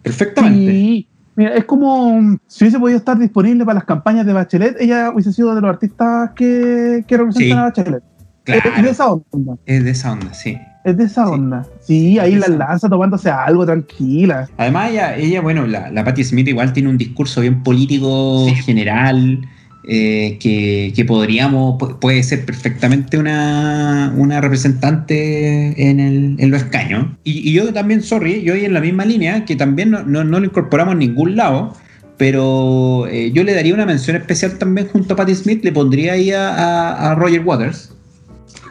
[0.02, 0.72] Perfectamente.
[0.72, 1.08] Sí.
[1.36, 5.12] Mira, es como mm, si hubiese podido estar disponible para las campañas de Bachelet, ella
[5.12, 7.52] hubiese sido de los artistas que, que representan Sí.
[7.52, 8.04] a Bachelet.
[8.46, 9.58] Es de Claro, esa onda.
[9.66, 10.58] es de esa onda, sí.
[10.86, 11.32] Es de esa Sí.
[11.34, 11.66] onda.
[11.82, 14.48] Sí, ahí la lanza tomándose algo tranquila.
[14.58, 18.56] Además, ella, ella bueno, la, la Patti Smith igual tiene un discurso bien político, Sí.
[18.56, 19.42] general,
[19.88, 26.62] eh, que, que podríamos, pu- puede ser perfectamente una, una representante en, el, en los
[26.62, 27.08] escaños.
[27.24, 30.24] Y, y yo también, sorry, yo voy en la misma línea, que también no, no-
[30.24, 31.74] no lo incorporamos en ningún lado,
[32.18, 36.14] pero eh, yo le daría una mención especial también junto a Patti Smith, le pondría
[36.14, 37.92] ahí a, a- a Roger Waters.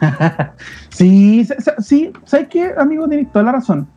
[0.95, 1.45] Sí,
[1.79, 3.07] sí, ¿sabes qué, amigo?
[3.07, 3.87] Tienes toda la razón.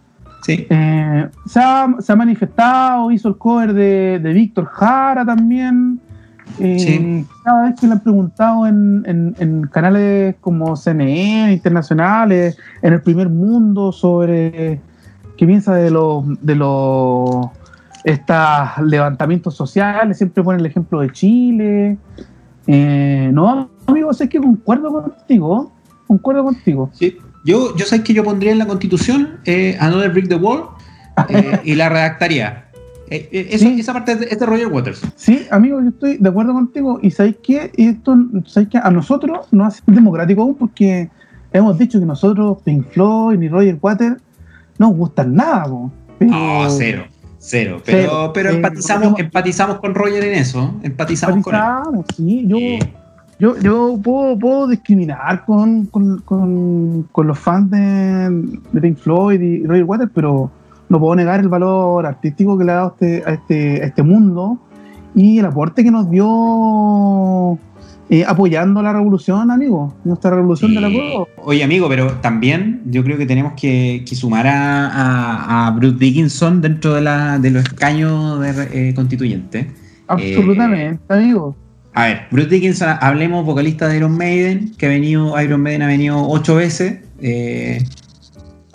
[0.43, 0.67] Sí.
[0.69, 6.01] Eh, se, ha, se ha manifestado, hizo el cover de, de Víctor Jara también.
[6.59, 7.27] Eh, Sí.
[7.45, 13.03] Cada vez que le han preguntado en, en- en canales como CNN, internacionales, en el
[13.03, 14.81] primer mundo, sobre
[15.37, 17.47] qué piensa de los de los
[18.05, 18.37] estos
[18.83, 21.99] levantamientos sociales, siempre pone el ejemplo de Chile.
[22.67, 25.73] Eh, no, amigo, sé que concuerdo contigo,
[26.09, 26.91] concuerdo contigo.
[26.93, 27.17] Sí.
[27.45, 30.65] Yo, yo sé que yo pondría en la constitución eh, Another Brick the Wall
[31.29, 32.65] eh, y la redactaría.
[33.11, 33.79] Eh, eh, eso- Sí.
[33.81, 35.01] Esa parte es de, Roger Waters.
[35.17, 36.99] Sí, amigo, yo estoy de acuerdo contigo.
[37.01, 38.17] Y sabéis que esto,
[38.47, 41.09] sabéis que a nosotros no hace democrático aún porque
[41.53, 44.17] hemos dicho que nosotros, Pink Floyd ni Roger Waters,
[44.79, 45.91] no nos gustan nada, po.
[46.19, 47.05] Pero No, cero.
[47.41, 47.81] Cero.
[47.87, 48.31] Pero, Cero.
[48.35, 50.75] pero empatizamos, empatizamos con Roger en eso.
[50.83, 51.63] Empatizamos con él.
[52.17, 52.57] sí, yo.
[53.39, 59.41] Yo, yo puedo, puedo discriminar con, con, con, con los fans de, de Pink Floyd
[59.41, 60.51] y Roger Waters, pero
[60.89, 64.03] no puedo negar el valor artístico que le ha dado este, a, este, a este
[64.03, 64.59] mundo
[65.15, 67.59] y el aporte que nos dio
[68.11, 70.95] eh, apoyando la revolución, amigo, nuestra revolución de la Sí.
[70.97, 71.29] juego.
[71.45, 75.97] Oye, amigo, pero también yo creo que tenemos que, que sumar a, a- a Bruce
[75.99, 79.67] Dickinson dentro de, la, de los escaños de, eh, constituyentes.
[80.07, 81.55] Absolutamente, amigo.
[81.99, 85.89] A ver, Bruce Dickinson, hablemos, vocalista de Iron Maiden, que ha venido, Iron Maiden ha
[85.89, 87.83] venido ocho veces, eh,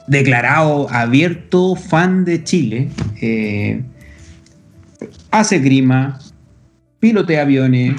[0.07, 2.89] declarado abierto fan de Chile,
[3.21, 3.81] eh,
[5.31, 6.19] hace grima,
[6.99, 7.95] pilotea aviones,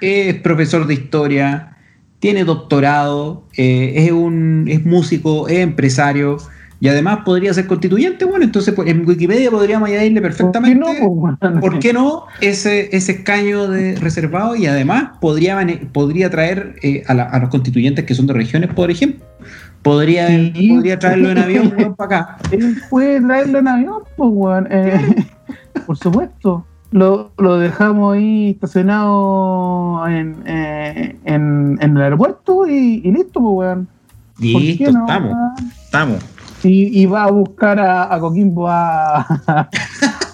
[0.00, 1.76] es profesor de historia,
[2.18, 6.38] tiene doctorado, eh, es un es músico, es empresario
[6.80, 8.24] y además podría ser constituyente.
[8.24, 10.80] Bueno, entonces pues, en Wikipedia podríamos añadirle ¿Por qué perfectamente.
[10.80, 11.38] no, weón?
[11.60, 14.56] ¿Por qué no ese, ese escaño de reservado?
[14.56, 15.58] Y además podría,
[15.92, 19.24] podría traer eh, a, la- a los constituyentes que son de regiones, por ejemplo.
[19.82, 20.72] Podría, Sí.
[20.74, 22.36] podría traerlo en avión para acá.
[22.50, 24.68] Él puede traerlo en avión, pues, weón.
[24.70, 25.24] Eh,
[25.86, 26.66] por supuesto.
[26.92, 33.54] lo, lo dejamos ahí estacionado en, eh, en, en el aeropuerto y, y listo, pues,
[33.68, 33.88] weón.
[34.52, 35.36] ¿Por Listo, no, estamos,
[35.84, 36.24] estamos.
[36.62, 39.20] Y, y va a buscar a, a Coquimbo a,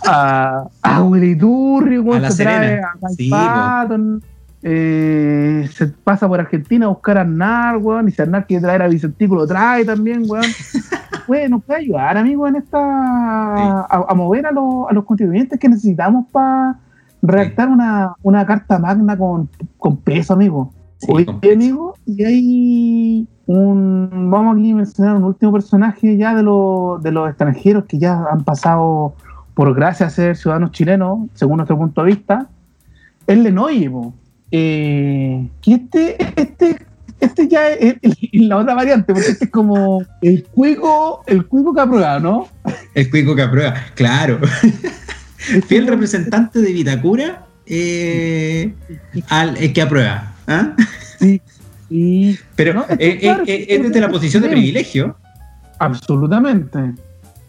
[0.07, 2.89] a, a Willy Turri, weón, A La se trae Serena.
[2.89, 4.23] a Mike Sí, Patton,
[4.63, 8.83] eh, se pasa por Argentina a buscar a Arnar, weón, y si Arnar quiere traer
[8.83, 10.45] a Vicentico lo trae también, weón.
[11.27, 15.59] Puede, nos puede ayudar, amigo, en esta a, a mover a, los- a los contribuyentes
[15.59, 16.77] que necesitamos para
[17.21, 20.73] redactar una, una carta magna con, con peso, amigo.
[20.99, 21.55] Sí, Oye, con peso.
[21.55, 24.31] amigo, y hay un.
[24.31, 28.25] Vamos aquí a mencionar un último personaje ya de, los de los extranjeros que ya
[28.31, 29.15] han pasado
[29.55, 32.49] por gracia a ser ciudadanos chilenos, según nuestro punto de vista.
[33.27, 33.91] El Lenoye.
[34.53, 36.87] Eh, que este, este,
[37.21, 37.97] este ya es
[38.33, 42.49] la otra variante, porque este es como el cuico, el cuico que aprueba, ¿no?
[42.95, 44.39] El cuico que aprueba, claro.
[45.67, 48.75] Fiel representante de Vitacura eh,
[49.29, 50.35] al el que aprueba.
[50.47, 50.75] ¿ah?
[51.19, 51.41] Sí,
[51.89, 55.17] Pero No, es eh, eh, claro, eh, es es desde la posición de privilegio.
[55.79, 56.79] absolutamente.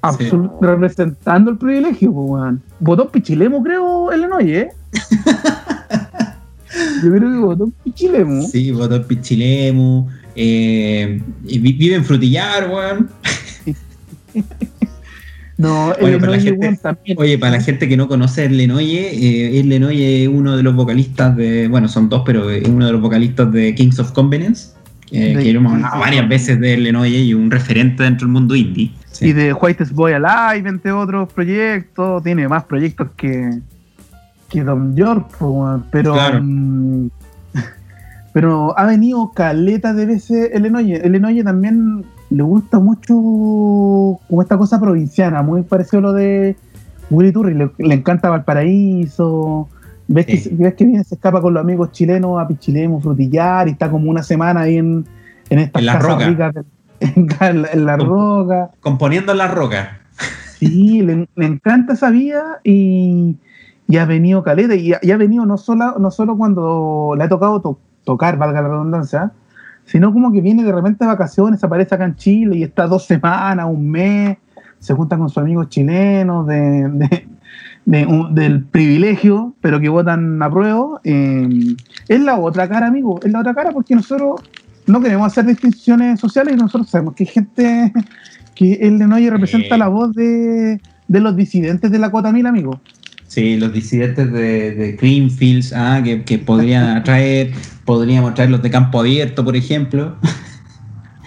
[0.01, 2.61] Absolut- Representando el privilegio, pues, weón.
[2.79, 4.69] Votó Pichilemo, creo, el Lenoye, ¿eh?
[7.03, 8.41] Yo creo que votó Pichilemo.
[8.43, 10.07] Sí, votó el Pichilemu.
[10.35, 13.09] Eh, vive en Frutillar, weón.
[15.57, 17.17] No, el Lenoye, gente- también.
[17.19, 20.61] Oye, para la gente que no conoce a Lenoye, eh, el Lenoye es uno de
[20.63, 21.67] los vocalistas de.
[21.67, 24.69] Bueno, son dos, pero es uno de los vocalistas de Kings of Convenience.
[25.11, 28.55] eh, De que hemos hablado varias veces de Lenoye y un referente dentro del mundo
[28.55, 28.91] indie.
[29.11, 29.27] Sí.
[29.29, 32.21] Y de Whitest Boy Alive, entre otros proyectos.
[32.23, 33.49] Tiene más proyectos que,
[34.49, 35.31] que Don York,
[35.91, 36.13] pero.
[36.13, 36.39] Claro.
[36.43, 37.09] mm,
[38.33, 40.97] pero ha venido caleta de veces el Lenoye.
[41.03, 43.13] El Lenoye también le gusta mucho
[44.27, 46.55] como esta cosa provinciana, muy parecido a lo de
[47.09, 47.53] Willy Turri.
[47.53, 49.69] Le, le encanta Valparaíso.
[50.09, 50.49] Ves, Sí.
[50.49, 53.89] que, ves que viene, se escapa con los amigos chilenos a Pichilemu, Frutillar, y está
[53.91, 55.05] como una semana ahí en,
[55.49, 56.27] en estas En la casas roca.
[56.27, 56.63] ricas de-
[57.49, 58.71] en, la- en la Con- roca.
[58.79, 59.99] Componiendo en la roca.
[60.59, 63.35] Sí, le, le encanta esa vida y,
[63.87, 64.75] y ha venido caleta.
[64.75, 68.37] Y ha, y ha venido no solo, no solo cuando le ha tocado to- tocar,
[68.37, 69.31] valga la redundancia,
[69.87, 73.05] sino como que viene de repente de vacaciones, aparece acá en Chile y está dos
[73.07, 74.37] semanas, un mes,
[74.79, 77.27] se junta con sus amigos chilenos de, de-
[77.85, 80.99] de un- del privilegio, pero que votan a prueba.
[81.03, 81.47] eh,
[82.07, 84.41] es la otra cara, amigo, es la otra cara porque nosotros
[84.85, 87.93] no queremos hacer distinciones sociales y nosotros sabemos que hay gente
[88.55, 89.79] que el Lenoye representa Sí.
[89.79, 92.79] la voz de, de los disidentes de la Cota Mil, amigo.
[93.37, 97.51] Sí, los disidentes de, de Greenfields, ah, que, que podrían atraer,
[97.85, 100.15] podríamos traer los de campo abierto, por ejemplo.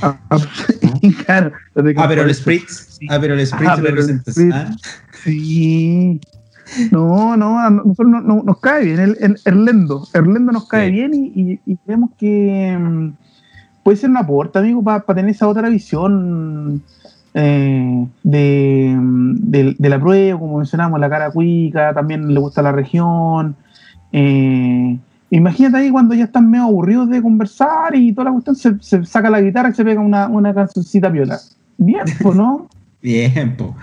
[0.03, 0.18] Ah,
[1.25, 4.33] claro, los de Ah, pero el Spritz, ah, pero el Spritz Ah, representa.
[4.53, 4.77] Ah.
[5.23, 6.20] Sí.
[6.90, 8.99] No, no, a nosotros no- no- nos cae bien.
[8.99, 10.09] El, el Erlendo.
[10.12, 10.92] Erlendo nos cae Sí.
[10.92, 13.12] bien y, y- y creemos que mm,
[13.85, 16.83] puede ser un aporte, amigo, para tener esa otra visión
[17.35, 22.73] eh, de, de, de la prueba, como mencionamos, la cara cuica, también le gusta la
[22.73, 23.57] región.
[24.12, 24.99] Eh,
[25.31, 29.05] imagínate ahí cuando ya están medio aburridos de conversar y toda la cuestión, se, se
[29.05, 31.38] saca la guitarra y se pega una, una cancioncita piola.
[31.79, 32.69] Bien, pues, ¿no?
[33.03, 33.77] Bien, po.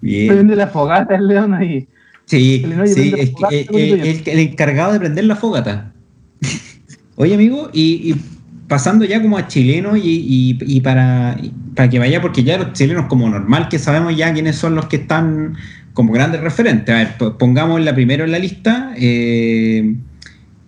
[0.00, 0.28] Bien.
[0.28, 1.88] Prende la fogata el león ahí.
[2.26, 5.92] Sí, El sí, es que, el, el encargado de prender la fogata.
[7.16, 8.37] Oye, amigo, y, y
[8.68, 12.58] pasando ya como a chileno y, y- y para, y para que vaya, porque ya
[12.58, 15.56] los chilenos como normal que sabemos ya quiénes son los que están
[15.94, 16.94] como grandes referentes.
[16.94, 19.94] A ver, po- pongamos la primero en la lista, eh,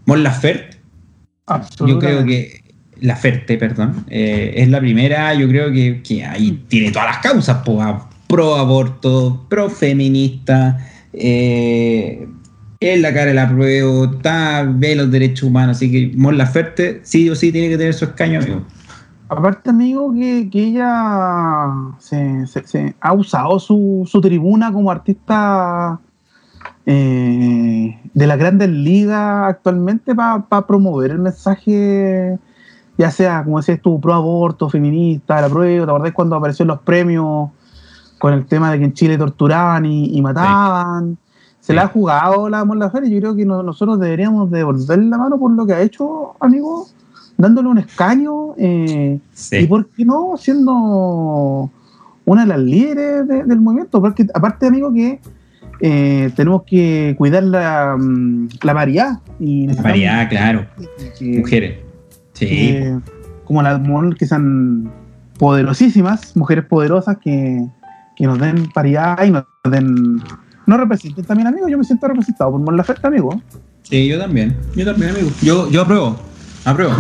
[0.06, 0.78] Mon Laferte,
[1.86, 2.60] yo creo que
[3.00, 7.18] la Ferte, perdón, eh, es la primera, yo creo que, que ahí tiene todas las
[7.18, 10.78] causas, a- pro aborto, pro feminista,
[11.12, 12.26] eh,
[12.80, 17.00] es la cara de la prueba, está, ve los derechos humanos, así que Mon Laferte
[17.04, 18.62] sí o sí tiene que tener su escaño, amigo.
[19.28, 21.66] Aparte, amigo, que, que ella
[21.98, 26.00] se, se- ha usado su, su tribuna como artista
[26.86, 32.38] eh, de las grandes ligas actualmente para promover el mensaje,
[32.98, 35.84] ya sea, como decías tú, pro aborto, feminista, la prueba.
[35.86, 37.50] ¿Te acordás cuando apareció en los premios
[38.18, 41.16] con el tema de que en Chile torturaban y, y mataban?
[41.60, 41.72] Se Sí.
[41.74, 45.18] la ha jugado la Mon Laferte y yo creo que no- nosotros deberíamos devolver la
[45.18, 46.86] mano por lo que ha hecho, amigo,
[47.36, 48.54] dándole un escaño.
[48.56, 51.70] eh, y Sí, por qué no siendo
[52.24, 55.20] una de las líderes de- del movimiento, porque aparte amigo que
[55.82, 60.66] eh, tenemos que cuidar la, mm, la variedad y la variedad, claro,
[61.18, 61.78] que- mujeres.
[62.34, 62.98] Sí, que-
[63.46, 63.80] como las
[64.18, 64.90] que sean
[65.38, 67.66] poderosísimas, mujeres poderosas que,
[68.14, 70.20] que nos den paridad y nos den,
[70.70, 71.68] ¿No representan también, amigo?
[71.68, 73.42] Yo me siento representado por Mon Laferte, amigo.
[73.82, 74.56] Sí, yo también.
[74.76, 75.28] Yo también, amigo.
[75.42, 76.16] Yo, yo apruebo.
[76.64, 76.92] Apruebo.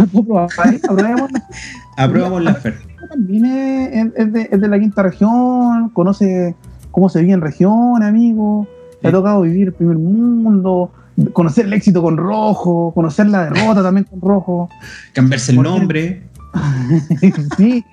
[1.96, 2.42] Aprobamos.
[2.42, 2.80] La oferta.
[3.08, 6.56] También es, es de, es de la quinta región, conoce
[6.90, 8.66] cómo se vive en región, amigo.
[9.02, 10.90] Le ha tocado vivir el primer mundo,
[11.32, 14.68] conocer el éxito con rojo, conocer la derrota también con rojo.
[15.12, 16.24] Cambiarse el nombre.
[17.56, 17.84] sí.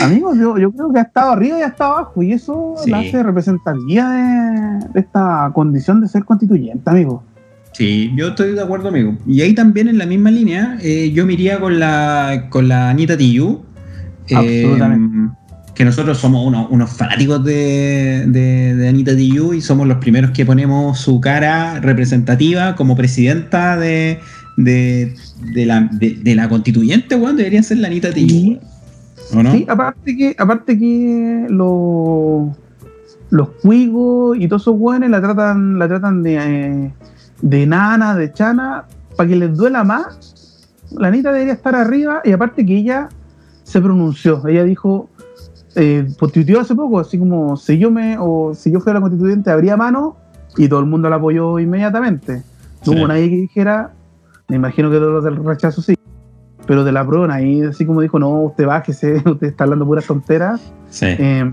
[0.00, 2.90] Amigos, yo, yo creo que ha estado arriba y ha estado abajo, y eso Sí.
[2.90, 7.22] la hace representativa de, de esta condición de ser constituyente, amigo.
[7.72, 9.16] Sí, yo estoy de acuerdo, amigo.
[9.26, 12.90] Y ahí también en la misma línea, eh, yo me iría con la, con la
[12.90, 13.60] Anita Tijoux.
[14.28, 15.34] eh, Absolutamente.
[15.74, 20.30] que nosotros somos unos, unos fanáticos de, de, de Anita Tijoux y somos los primeros
[20.32, 24.20] que ponemos su cara representativa como presidenta de,
[24.58, 25.14] de,
[25.54, 27.36] de la, de, de la constituyente, weón.
[27.36, 28.58] Debería ser la Anita Tijoux.
[29.34, 29.52] ¿O no?
[29.52, 32.48] Sí, aparte que, aparte que los
[33.30, 36.94] los cuigos y todos esos hueones la tratan, la tratan de, eh,
[37.40, 38.84] de nana, de chana,
[39.16, 40.68] para que les duela más.
[40.90, 43.08] La Anita debería estar arriba y aparte que ella
[43.62, 44.46] se pronunció.
[44.46, 45.08] Ella dijo,
[45.76, 49.50] eh, postuiteó hace poco, así como si yo me, o si yo fuera la constituyente,
[49.50, 50.16] habría mano,
[50.58, 52.42] y todo el mundo la apoyó inmediatamente.
[52.86, 52.98] No Sí.
[52.98, 53.92] hubo nadie que dijera,
[54.48, 55.94] me imagino que todos los del rechazo sí.
[56.66, 60.06] Pero de la prona, ahí así como dijo, no, usted bájese, usted está hablando puras
[60.06, 60.60] tonteras.
[60.90, 61.06] Sí.
[61.08, 61.52] Eh,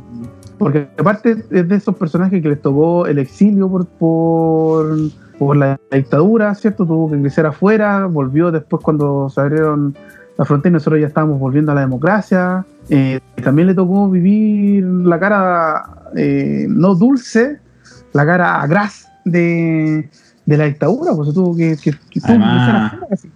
[0.57, 4.97] porque aparte es de esos personajes que les tocó el exilio por, por,
[5.37, 6.85] por la dictadura, ¿cierto?
[6.85, 9.95] Tuvo que crecer afuera, volvió después cuando se abrieron
[10.37, 12.65] las fronteras, nosotros ya estábamos volviendo a la democracia.
[12.89, 17.59] Eh, también le tocó vivir la cara eh, no dulce,
[18.13, 20.09] la cara gras de,
[20.45, 23.27] de la dictadura, pues se tuvo que, que, que tuvo que Además- crecer afuera, pues.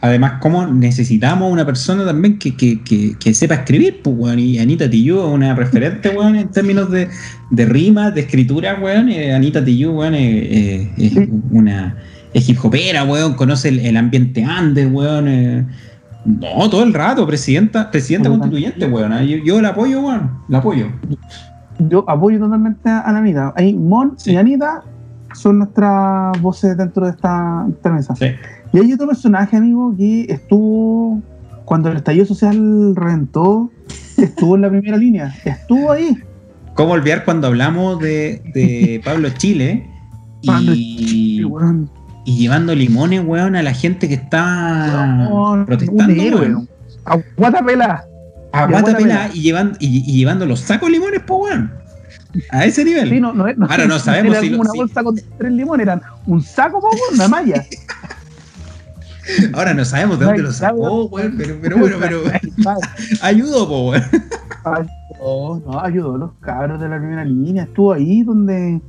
[0.00, 4.38] Además, como necesitamos una persona también que, que, que, que sepa escribir, pues, weón.
[4.38, 7.08] Y Anita Tijoux es una referente, weón, en términos de,
[7.50, 9.08] de rimas, de escritura, weón.
[9.08, 11.96] Eh, Anita Tijoux, weón, eh, eh, es una.
[12.34, 13.34] Es hip hopera, weón.
[13.34, 15.68] Conoce el, el ambiente andes, weón.
[16.24, 19.12] no, todo el rato, presidenta, presidenta constituyente, weón.
[19.26, 20.30] Yo, yo la apoyo, weón.
[20.48, 20.86] La apoyo.
[21.78, 23.52] yo apoyo totalmente a Anita.
[23.56, 24.32] Ahí Mon Sí.
[24.32, 24.82] y Anita
[25.34, 28.14] son nuestras voces dentro de esta, esta mesa.
[28.16, 28.26] Sí.
[28.72, 31.20] Y hay otro personaje, amigo, que estuvo
[31.64, 33.70] cuando el estallido social reventó,
[34.16, 36.16] estuvo en la primera línea, estuvo ahí.
[36.74, 39.88] ¿Cómo olvidar cuando hablamos de, de Pablo Chile?
[40.46, 41.90] Pablo Y, weón,
[42.24, 45.28] y llevando limones, weón, a la gente que está
[45.66, 46.40] protestando, un héroe.
[46.48, 46.68] weón.
[47.04, 48.04] Aguanta pela.
[48.54, 48.68] A
[49.32, 51.72] Y y, llevan, y, y llevando los sacos de limones, pues, weón.
[52.50, 53.08] A ese nivel.
[53.10, 55.84] Sí, no, no, Ahora no sabemos era si lo- una si- bolsa con tres limones,
[55.84, 57.64] eran un saco, po, weón, una malla.
[59.52, 61.34] Ahora no sabemos de dónde lo sacó, weón.
[61.36, 62.22] Pero, pero bueno, pero
[63.22, 64.02] ayudó, po, weón.
[64.64, 68.80] Ayudó, no, ayudó a los cabros de la primera línea, estuvo ahí donde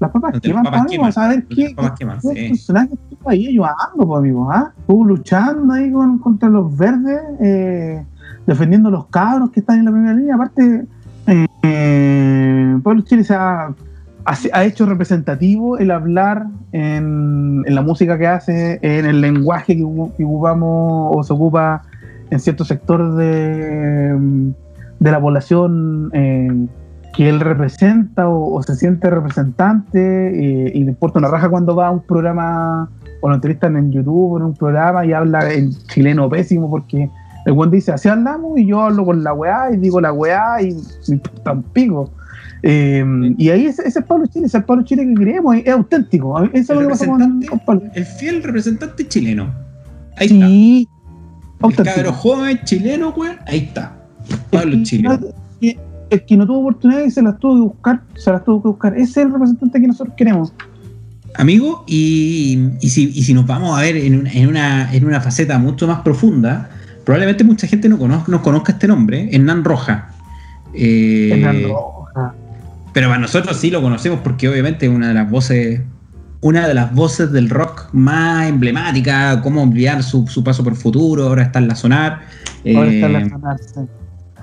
[0.00, 1.12] las papas queman, queman.
[1.14, 2.48] a ver qué, las papas queman, qué sí.
[2.48, 4.72] personaje estuvo ahí ayudando, pues, amigo, ¿ah?
[4.78, 8.04] Estuvo luchando ahí con, contra los verdes, eh,
[8.46, 10.86] defendiendo a los cabros que están en la primera línea, aparte,
[11.26, 13.74] eh, eh, Pablo Chile se ha,
[14.24, 21.16] ha, hecho representativo el hablar en, la música que hace, en el lenguaje que, ocupamos
[21.16, 21.82] o se ocupa
[22.30, 24.52] en cierto sector de,
[25.00, 26.66] la población eh,
[27.14, 31.88] que él representa o, se siente representante eh, y le importa una raja cuando va
[31.88, 32.88] a un programa
[33.20, 37.10] o lo entrevistan en YouTube o en un programa y habla en chileno pésimo porque
[37.44, 40.62] el buen dice así hablamos y yo hablo con la weá y digo la weá
[40.62, 40.74] y
[41.08, 42.10] me importa pico.
[42.66, 43.04] Eh,
[43.36, 45.66] y ahí ese, ese es Pablo Chile, ese es el Pablo Chile que queremos, es,
[45.66, 46.42] es auténtico.
[46.44, 47.82] Eso es El lo que pasa con, Pablo.
[47.94, 49.52] El fiel representante chileno.
[50.16, 50.88] Ahí Sí,
[51.62, 51.82] está.
[51.82, 53.36] El cabro joven chileno, weón.
[53.46, 53.96] Ahí está.
[54.50, 55.08] Pablo Chile.
[55.60, 55.78] que-
[56.10, 58.68] el que no tuvo oportunidad y se las tuvo que buscar, se las tuvo que
[58.68, 58.94] buscar.
[58.94, 60.52] Ese es el representante que nosotros queremos.
[61.36, 65.04] Amigo, y, y si, y si nos vamos a ver en una, en, una, en
[65.04, 66.70] una faceta mucho más profunda,
[67.04, 70.12] probablemente mucha gente no conozca, no conozca este nombre, Hernán Roja.
[70.72, 72.03] Eh, Hernán Roja.
[72.94, 75.82] Pero para nosotros sí lo conocemos porque obviamente es una de las voces,
[76.40, 81.24] una de las voces del rock más emblemática, cómo olvidar su, su paso por futuro,
[81.26, 82.20] ahora está en la sonar.
[82.74, 83.80] Ahora Eh, está la sonar, sí.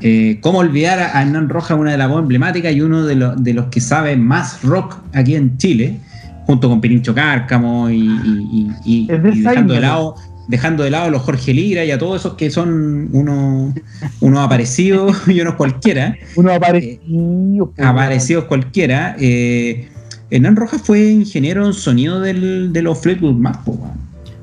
[0.01, 3.41] eh, cómo olvidar a Hernán Roja, una de las voces emblemáticas y uno de, los
[3.43, 5.97] de los que sabe más rock aquí en Chile,
[6.45, 10.15] junto con Pirincho Cárcamo y, y- dejando, de lado,
[10.51, 13.73] dejando de lado a los Jorge Lira y a todos esos que son unos,
[14.19, 17.71] unos aparecidos y unos cualquiera, Uno aparecido.
[17.75, 19.15] pues, aparecidos cualquiera.
[19.19, 19.87] Eh,
[20.29, 23.59] Hernán Rojas fue ingeniero en sonido del, de los Fleetwood Mac.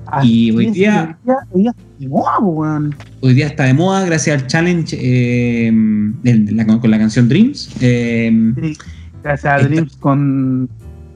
[0.06, 1.18] Así y hoy día-
[1.52, 2.94] Hoy día, está de moda, weón.
[3.20, 5.70] Hoy día está de moda gracias al challenge eh,
[6.24, 7.70] la- con la canción Dreams.
[7.80, 8.76] Eh, Sí,
[9.22, 10.68] Gracias a Dreams con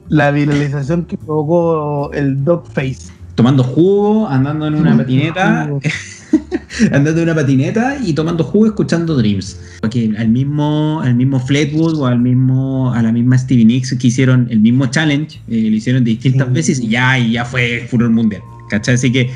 [0.09, 3.12] La viralización que provocó el dog face.
[3.35, 5.69] Tomando jugo, andando en una patineta.
[6.93, 9.59] andando en una patineta y tomando jugo escuchando Dreams.
[9.81, 14.07] Porque al mismo, al mismo Fleetwood o al mismo, a la misma Stevie Nicks que
[14.09, 16.53] hicieron el mismo challenge, eh, lo hicieron de distintas Sí.
[16.55, 18.43] veces y ya, y ya fue furor mundial.
[18.71, 18.95] ¿Cachai?
[18.95, 19.31] Así que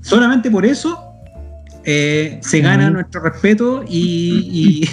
[0.00, 0.98] solamente por eso
[1.84, 4.88] eh, se gana nuestro respeto y, y-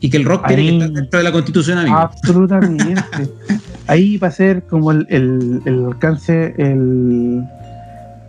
[0.00, 1.96] y que el rock tiene que estar dentro de la constitución, amigo.
[1.96, 2.94] Absolutamente.
[3.86, 6.54] Ahí va a ser como el, el, el alcance.
[6.58, 7.42] El,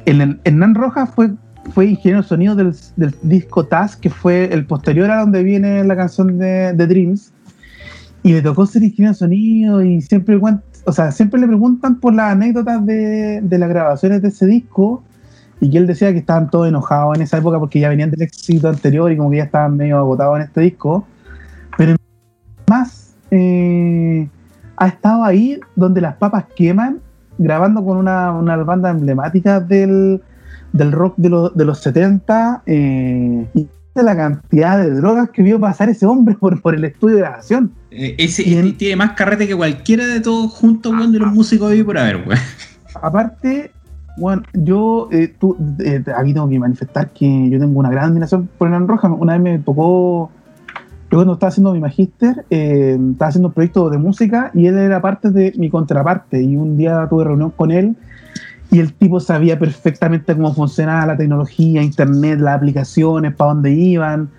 [0.06, 2.76] el Hernán Rojas fue, ingeniero de sonido del,
[3.22, 7.32] disco Taz, que fue el posterior a donde viene la canción de, de Dreams.
[8.24, 10.40] Y le tocó ser ingeniero de sonido y siempre,
[10.86, 15.04] o sea, siempre le preguntan por las anécdotas de, de las grabaciones de ese disco.
[15.60, 18.24] Y que él decía que estaban todos enojados en esa época porque ya venían del
[18.24, 21.06] éxito anterior y como que ya estaban medio agotados en este disco.
[21.78, 21.96] Pero
[22.68, 24.28] más eh,
[24.78, 27.00] ha estado ahí donde las papas queman,
[27.38, 30.22] grabando con una, una banda emblemática del,
[30.72, 32.64] del rock de, los de los 70.
[32.66, 36.84] eh, y de la cantidad de drogas que vio pasar ese hombre por, por el
[36.84, 37.72] estudio de grabación.
[37.92, 41.70] Eh, ese, en- tiene más carrete que cualquiera de todos juntos, weón, de los músicos
[41.70, 42.40] de hoy por haber, weón.
[43.02, 43.72] Aparte,
[44.18, 48.50] bueno, yo eh, tú, eh, aquí tengo que manifestar que yo tengo una gran admiración
[48.58, 49.12] por Hernán Rojas.
[49.16, 50.32] Una vez me tocó,
[51.14, 54.80] yo cuando estaba haciendo mi magíster, eh, estaba haciendo un proyecto de música y él
[54.80, 56.42] era parte de mi contraparte.
[56.42, 57.96] Y un día tuve reunión con él
[58.72, 64.30] y el tipo sabía perfectamente cómo funcionaba la tecnología, internet, las aplicaciones, para dónde iban.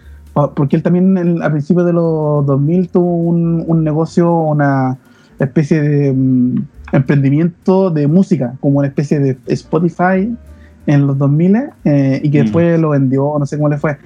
[0.56, 4.96] Porque él también en- a principios de los 2000 tuvo un, un negocio, una
[5.38, 6.56] especie de mm,
[6.90, 10.28] emprendimiento de música, como una especie de Spotify
[10.86, 12.42] en los 2000 eh, y que Mm.
[12.42, 13.96] después lo vendió, no sé cómo le fue.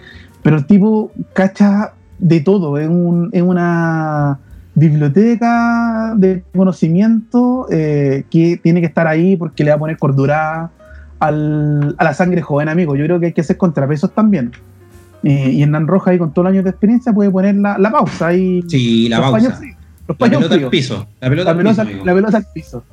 [0.42, 4.38] Pero el tipo cacha de todo, es, un, es una
[4.74, 10.70] biblioteca de conocimiento eh, que tiene que estar ahí porque le va a poner cordura
[11.18, 12.94] al- a la sangre joven, amigo.
[12.96, 14.52] Yo creo que hay que hacer contrapesos también.
[15.24, 17.90] Eh, y Hernán Rojas ahí con todos los años de experiencia puede poner la, la
[17.90, 18.62] pausa ahí.
[18.68, 19.48] Sí, la los pausa.
[19.48, 19.60] paños
[20.06, 21.06] los La pelota al piso.
[21.20, 22.04] La pelota La al pelota, piso, amigo.
[22.06, 22.84] la pelota al piso.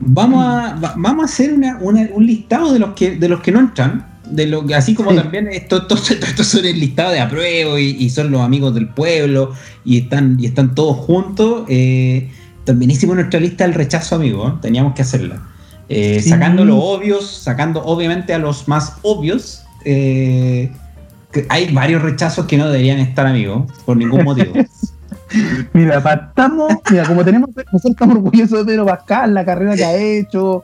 [0.00, 3.40] Vamos a, va- vamos a hacer una- una- un listado de los que de los
[3.40, 4.06] que no entran.
[4.30, 5.16] De lo, que- así como Sí.
[5.16, 8.88] también estos estos- estos son el listado de apruebo y, y son los amigos del
[8.88, 9.52] pueblo
[9.84, 11.64] y están, y están todos juntos.
[11.68, 12.30] Eh,
[12.64, 14.46] también hicimos nuestra lista del rechazo, amigo.
[14.48, 14.52] ¿eh?
[14.60, 15.42] Teníamos que hacerla.
[15.88, 16.28] Eh, Sí.
[16.28, 19.62] Sacando los obvios, sacando obviamente a los más obvios.
[19.84, 20.70] eh,
[21.50, 24.52] hay varios rechazos que no deberían estar, amigo, por ningún motivo.
[25.74, 29.94] Mira, partamos, mira, como tenemos, nosotros estamos orgullosos de Pedro Pascal, la carrera que ha
[29.94, 30.62] hecho,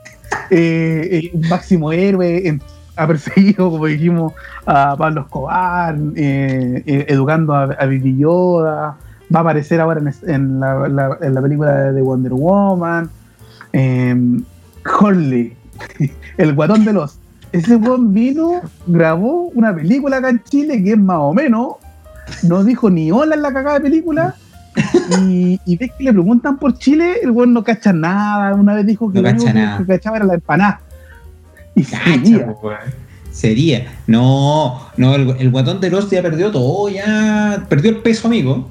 [0.51, 2.63] eh, eh, máximo héroe, en-
[2.97, 4.33] ha perseguido, como dijimos,
[4.67, 8.97] a Pablo Escobar, eh, eh, educando a, a Baby Yoda,
[9.35, 13.11] va a aparecer ahora en, la, la- en la película de Wonder Woman,
[13.73, 14.15] eh,
[15.01, 15.57] Horley,
[16.37, 17.19] el guatón de los...
[17.53, 21.75] Ese buen vino, grabó una película acá en Chile que es más o menos,
[22.43, 24.35] no dijo ni hola en la cagada de película,
[25.23, 28.53] y, y ves que le preguntan por Chile, el weón no cacha nada.
[28.57, 29.79] Una vez dijo que No cacha nada.
[29.79, 30.81] que cachaba era la empanada.
[31.75, 31.85] Y.
[33.31, 33.93] Sería.
[34.07, 38.71] No, no, el, el guatón de los ya perdió todo, ya perdió el peso, amigo.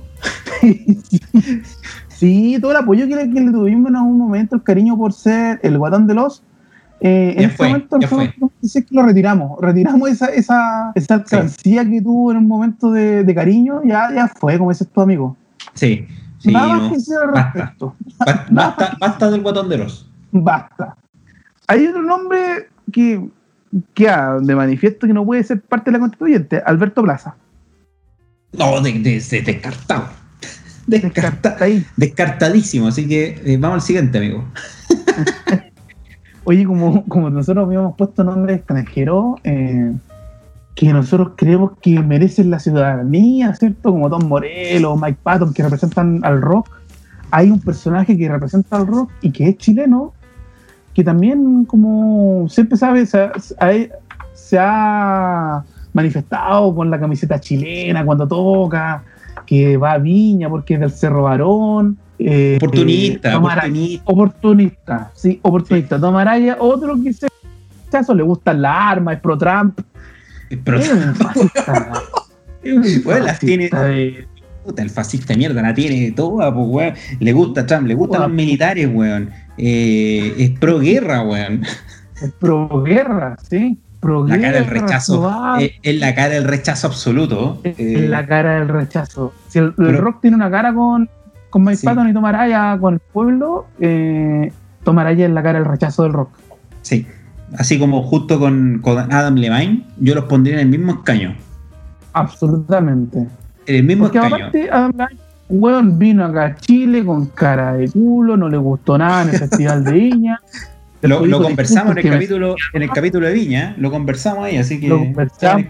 [2.08, 5.12] Sí, todo el apoyo que le, que le tuvimos en algún momento, el cariño por
[5.12, 6.42] ser el guatón de los.
[7.02, 8.28] eh, en este fue, momento nosotros fue.
[8.34, 9.60] podemos decir que lo retiramos.
[9.60, 14.28] Retiramos esa, esa, esa alcancía que tuvo en un momento de, de cariño, ya, ya
[14.30, 15.36] fue, como dices tu amigo.
[15.74, 16.06] Sí,
[16.38, 16.52] sí.
[16.52, 16.90] Nada no.
[16.92, 17.52] que decir al basta.
[17.60, 17.96] respecto.
[18.20, 20.10] Ba- Basta, basta del guatón de los.
[20.32, 20.96] Basta.
[21.68, 23.28] Hay otro nombre que
[23.94, 27.36] queda de manifiesto que no puede ser parte de la constituyente, Alberto Plaza.
[28.58, 30.08] No, de, de- de- descartado.
[30.88, 31.58] Descarta-
[31.96, 32.88] descartadísimo.
[32.88, 34.44] Así que eh, vamos al siguiente, amigo.
[36.46, 39.94] Oye, como, como nosotros habíamos puesto nombres extranjeros eh,
[40.76, 43.92] que nosotros creemos que merecen la ciudadanía, ¿cierto?
[43.92, 46.70] Como Tom Morello, Mike Patton, que representan al rock.
[47.32, 50.14] Hay un personaje que representa al rock y que es chileno,
[50.94, 53.32] que también, como siempre sabe, se, ha-
[54.34, 55.64] se ha
[55.94, 59.04] manifestado con la camiseta chilena cuando toca,
[59.46, 61.98] que va a Viña porque es del Cerro Varón.
[62.20, 64.04] eh, Oportunista, oportunista.
[64.12, 66.00] oportunista, sí, oportunista.
[66.00, 67.28] Tom Araya, otro que se
[67.92, 69.80] caso le gustan las armas, es pro Trump.
[70.64, 71.14] Pero, Es un
[73.04, 74.28] Bueno, las tiene- fascista de-
[74.64, 76.94] puta, el fascista de mierda la tiene toda, pues, weón.
[77.20, 79.30] Le gusta Trump, le gustan los militares, weón.
[79.58, 81.64] Eh, es pro guerra, weón.
[82.22, 83.78] es pro guerra, sí.
[84.00, 85.32] Pro La cara del rechazo.
[85.60, 87.62] Es, es la cara del rechazo absoluto.
[87.64, 89.34] es Eh, la cara del rechazo.
[89.48, 91.10] Si el, rock tiene una cara con,
[91.50, 91.86] con Mike Sí.
[91.86, 94.52] Patton y Tom Araya con el pueblo, eh,
[94.84, 96.32] Tom Araya en la cara el rechazo del rock.
[96.82, 97.08] Sí.
[97.58, 101.36] Así como justo con, con Adam Levine, yo los pondría en el mismo escaño.
[102.12, 103.20] Absolutamente.
[103.66, 104.36] En el mismo Porque escaño.
[104.36, 105.20] aparte, Adam Levine,
[105.54, 109.38] weón vino acá a Chile con cara de culo, no le gustó nada en el
[109.38, 110.40] Festival de Viña.
[111.02, 114.88] Lo, conversamos en el capítulo, en el capítulo de Viña, lo conversamos ahí, así que
[114.88, 115.66] Lo conversamos.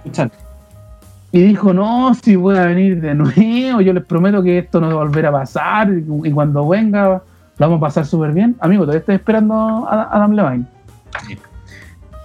[1.31, 4.87] Y dijo, no, si voy a venir de nuevo, yo les prometo que esto no
[4.87, 7.21] va a volver a pasar, y, cuando venga lo
[7.57, 8.55] vamos a pasar súper bien.
[8.59, 9.55] Amigo, todavía estoy esperando
[9.89, 10.65] a Adam Levine.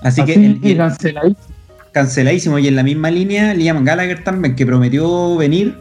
[0.03, 1.55] Así, que el- el- canceladísimo.
[1.93, 2.59] canceladísimo.
[2.59, 5.77] Y en la misma línea, Liam Gallagher también, que prometió venir,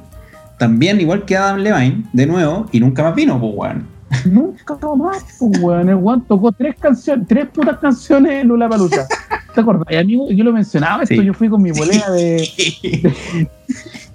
[0.58, 3.88] también igual que Adam Levine, de nuevo, y nunca más vino, pues weón.
[4.26, 5.90] Nunca más, pues, weón.
[5.90, 9.06] El weón tocó tres canciones, tres putas canciones en Lula Palusa.
[9.54, 9.86] ¿Te acuerdas?
[9.90, 11.26] Y amigo, yo lo mencionaba esto, Sí.
[11.26, 12.48] yo fui con mi bolera de,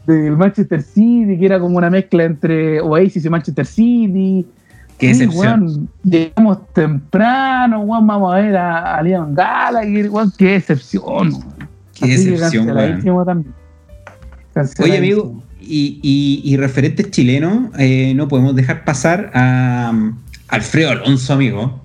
[0.07, 4.47] del Manchester City, que era como una mezcla entre Oasis y Manchester City.
[4.99, 5.62] Qué Sí, excepción.
[5.62, 11.32] weón, llegamos temprano, weón, vamos a ver a, a Liam Gallagher, weón, qué excepción.
[11.95, 13.55] Qué decepción, weón.
[14.80, 20.16] Oye, amigo, y, y- y referentes chilenos, eh, no podemos dejar pasar a um,
[20.48, 21.82] Alfredo Alonso, amigo.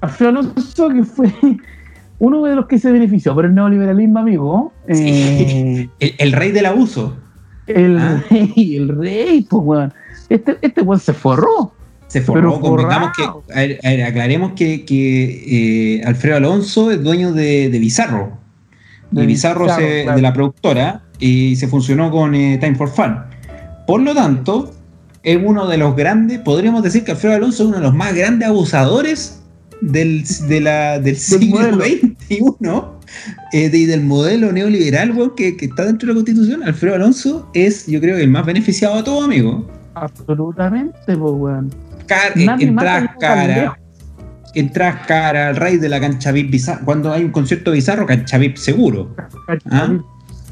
[0.00, 1.32] Alfredo Alonso, que fue
[2.18, 4.72] uno de los que se benefició por el neoliberalismo, amigo.
[4.88, 7.16] Eh, El, el rey del abuso.
[7.66, 8.22] el Ah.
[8.30, 9.92] rey, el rey, pues, weón.
[10.28, 11.72] Este, este weón se forró.
[12.08, 13.44] Se forró, convengamos que, forrado.
[13.54, 18.39] a ver, a ver, aclaremos que, que, eh, Alfredo Alonso es dueño de, de Bizarro.
[19.10, 20.16] De Bizarro, Bizarro, se- claro.
[20.16, 23.16] de la productora y se funcionó con eh, Time for Fun.
[23.86, 24.72] Por lo tanto,
[25.22, 28.14] es uno de los grandes, podríamos decir que Alfredo Alonso es uno de los más
[28.14, 29.42] grandes abusadores
[29.80, 31.58] del, de la- del siglo.
[31.74, 32.38] XXI
[33.52, 36.62] eh, de- y del modelo neoliberal que, que está dentro de la Constitución.
[36.62, 39.66] Alfredo Alonso es, yo creo, el más beneficiado de todo, amigo.
[39.94, 41.74] Absolutamente, pues, weón.
[42.06, 43.72] Car- Nadie entradas caras.
[44.54, 46.84] Entradas caras, el rey de la cancha VIP bizarro.
[46.84, 49.14] Cuando hay un concierto bizarro, cancha VIP seguro.
[49.70, 49.88] ¿Ah?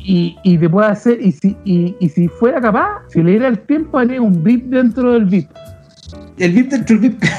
[0.01, 3.49] Y, y te puede hacer, y si, y, y si fuera capaz, si le diera
[3.49, 5.51] el tiempo, haría un VIP dentro del VIP.
[6.39, 7.23] El VIP dentro del VIP.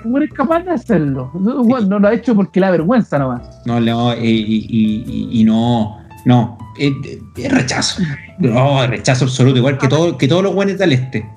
[0.00, 1.28] Si eres capaz de hacerlo.
[1.34, 3.42] No, no lo ha hecho porque la vergüenza nomás.
[3.66, 8.00] No, no, eh, y, y- y- y no, no, es rechazo.
[8.38, 11.28] No, es rechazo absoluto, igual que, todo, que todos los buenos del este.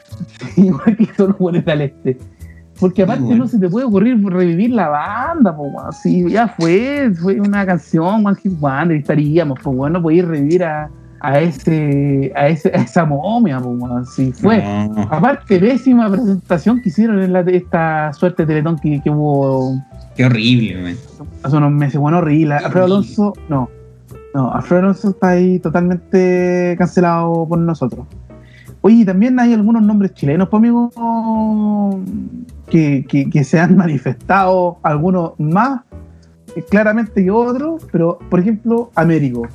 [0.56, 2.18] Igual que todos los buenos del este.
[2.78, 3.44] Porque aparte bueno.
[3.44, 5.96] no se te puede ocurrir revivir la banda, pues.
[6.02, 10.64] Si ya fue, fue una canción, One Hit Wonder, estaríamos, pues weón, no podías revivir
[10.64, 14.10] a, a ese, a ese, a esa momia, pues.
[14.10, 14.62] Si fue.
[14.62, 19.80] No, Aparte, pésima presentación que hicieron en la, esta suerte de Teletón que, que hubo
[20.14, 20.96] qué horrible, man.
[21.42, 22.54] hace unos meses, bueno, horrible.
[22.54, 22.86] Alfredo.
[22.86, 23.70] Alonso, no.
[24.34, 28.06] No, Alfredo Alonso está ahí totalmente cancelado por nosotros.
[28.82, 30.90] Oye, también hay algunos nombres chilenos, pues, amigo,
[32.70, 35.80] que, que, que se han manifestado, algunos más
[36.56, 39.46] eh, claramente que otros, pero, por ejemplo, Américo.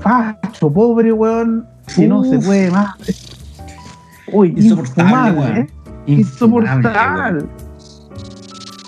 [0.00, 2.94] Facho, pobre, weón, que no se puede más.
[4.32, 5.56] Uy, Insoportable, weón.
[5.56, 5.66] ¿eh?
[6.06, 7.38] Insoportable.
[7.38, 7.50] weón.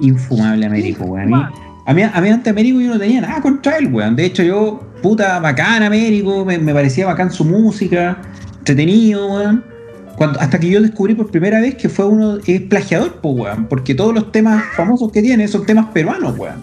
[0.01, 1.35] Infumable Américo, weón.
[1.35, 1.47] A mí,
[1.87, 4.15] a mí, a mí ante Américo yo no tenía nada contra él, weón.
[4.17, 8.19] De hecho, yo, puta, bacán Américo, me, me parecía bacán su música,
[8.59, 9.76] entretenido, weón.
[10.17, 13.67] Cuando, hasta que yo descubrí por primera vez que fue uno, es plagiador, pues, weón.
[13.67, 16.63] Porque todos los temas famosos que tiene son temas peruanos, weón.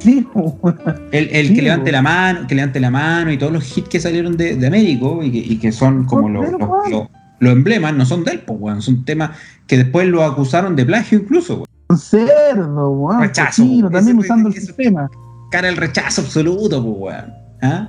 [0.00, 0.76] Sí, weón.
[1.12, 1.92] El, el Sí, que levante weón.
[1.92, 5.22] la mano, que levante la mano y todos los hits que salieron de, de Américo
[5.22, 7.08] y que, y que son como los, los, los-
[7.40, 8.80] los emblemas, no son de él, pues, weón.
[8.82, 9.30] Son temas
[9.66, 11.66] que después lo acusaron de plagio incluso, weón.
[11.88, 13.20] Un cerdo, weón.
[13.20, 15.10] Rechazo, cochino, también usando el sistema.
[15.50, 17.32] Cara el rechazo absoluto, pues, weón.
[17.62, 17.88] ¿Ah?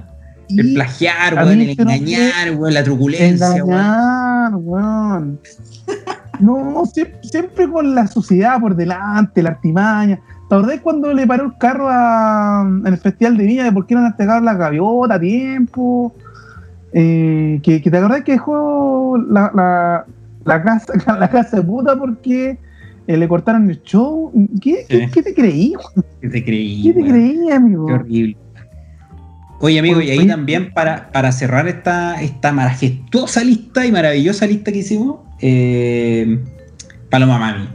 [0.49, 3.69] El plagiar, weón, el engañar, weón, la truculencia, weón.
[3.79, 5.39] engañar, weón.
[6.39, 10.19] No, siempre, siempre con la suciedad por delante, la artimaña.
[10.49, 13.87] ¿Te acordás cuando le paró el carro a- en el Festival de Viña de por
[13.87, 16.13] qué no le entregaron la gaviota a tiempo?
[16.93, 20.05] Eh, que, que te acordás que dejó la, la,
[20.45, 22.57] la casa, la casa de puta porque
[23.07, 24.31] eh, le cortaron el show.
[24.61, 24.99] ¿Qué, Sí.
[24.99, 25.73] qué, qué te creí?
[26.21, 27.85] ¿Qué te creí, ¿Qué te creí, amigo?
[27.87, 28.37] Qué horrible.
[29.59, 34.71] Oye, amigo, y ahí también para, para cerrar esta, esta majestuosa lista y maravillosa lista
[34.71, 36.39] que hicimos, eh,
[37.09, 37.69] Paloma Mami.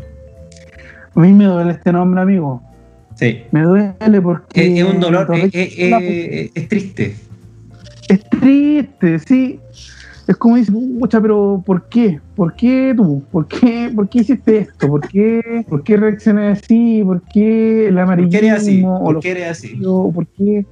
[1.15, 2.63] A mí me duele este nombre, amigo.
[3.15, 3.43] Sí.
[3.51, 4.73] Me duele porque.
[4.73, 7.17] Es, es un dolor, es, triste.
[8.09, 9.61] es triste, sí.
[10.29, 12.21] Es como dice, pucha, pero ¿por qué?
[12.37, 13.25] ¿Por qué tú?
[13.33, 14.87] ¿Por qué, ¿Por qué hiciste esto?
[14.87, 17.03] ¿Por qué, ¿Por qué reaccioné así?
[17.05, 18.31] ¿Por qué el ¿Por amarillismo?
[18.31, 18.83] qué eres así?
[18.83, 19.77] ¿Por qué eres así?
[19.77, 20.67] ¿Por qué?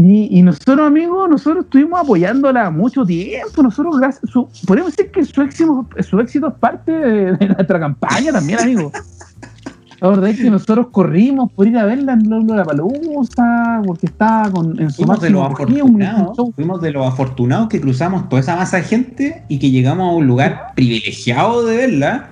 [0.00, 3.62] Y, y nosotros, amigos, nosotros estuvimos apoyándola mucho tiempo.
[3.62, 7.78] Nosotros, gracias, su, podemos decir que su éxito, su éxito es parte de, de nuestra
[7.78, 8.92] campaña también, amigos.
[10.00, 14.50] La verdad es que nosotros corrimos por ir a verla en la Palusa, porque estaba
[14.50, 18.56] con, en su Fuimos de los afortunados, fuimos de los afortunados que cruzamos toda esa
[18.56, 22.30] masa de gente y que llegamos a un lugar privilegiado de verla.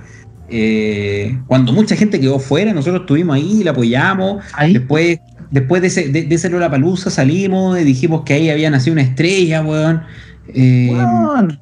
[0.48, 4.42] eh, cuando mucha gente quedó fuera, nosotros estuvimos ahí, la apoyamos.
[4.54, 5.18] Ahí, Después,
[5.50, 9.02] después de ese, de, de ese Lollapalooza salimos y dijimos que ahí había nacido una
[9.02, 10.02] estrella, weón.
[10.54, 11.58] Eh, weón,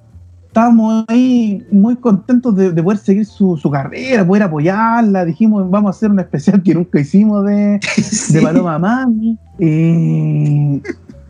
[0.46, 5.24] estábamos ahí muy contentos de, de poder seguir su, su carrera, poder apoyarla.
[5.24, 8.32] Dijimos, vamos a hacer un especial que nunca hicimos de, sí.
[8.34, 9.38] de Paloma Mami.
[9.58, 10.80] Eh,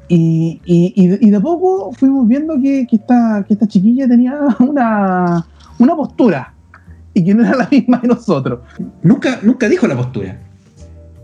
[0.08, 3.66] y, y, y, de- y de a poco fuimos viendo que, que esta, que esta
[3.66, 5.44] chiquilla tenía una,
[5.80, 6.54] una postura
[7.12, 8.60] y que no era la misma de nosotros.
[9.02, 10.38] Nunca, nunca dijo la postura.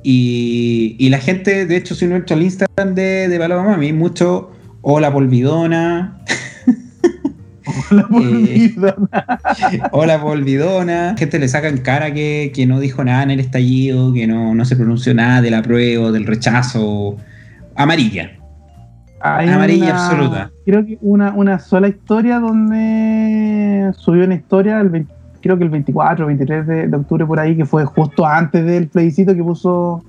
[0.02, 3.92] Y, y la gente, de hecho, si uno entra al Instagram de, de Paloma Mami,
[3.92, 4.50] mucho
[4.80, 6.18] hola polvidona,
[7.90, 8.96] La polvida.
[9.92, 11.14] hola polvidona.
[11.16, 14.54] Gente le saca en cara que, que no dijo nada en el estallido, que no,
[14.54, 17.16] no se pronunció nada del apruebo, del rechazo.
[17.76, 18.32] Amarilla.
[19.20, 20.50] Hay Amarilla una- absoluta.
[20.66, 25.12] Creo que una, una sola historia donde subió una historia, el 20
[25.42, 28.64] creo que el 24 o 23 de, de octubre por ahí, que fue justo antes
[28.64, 30.02] del plebiscito que puso.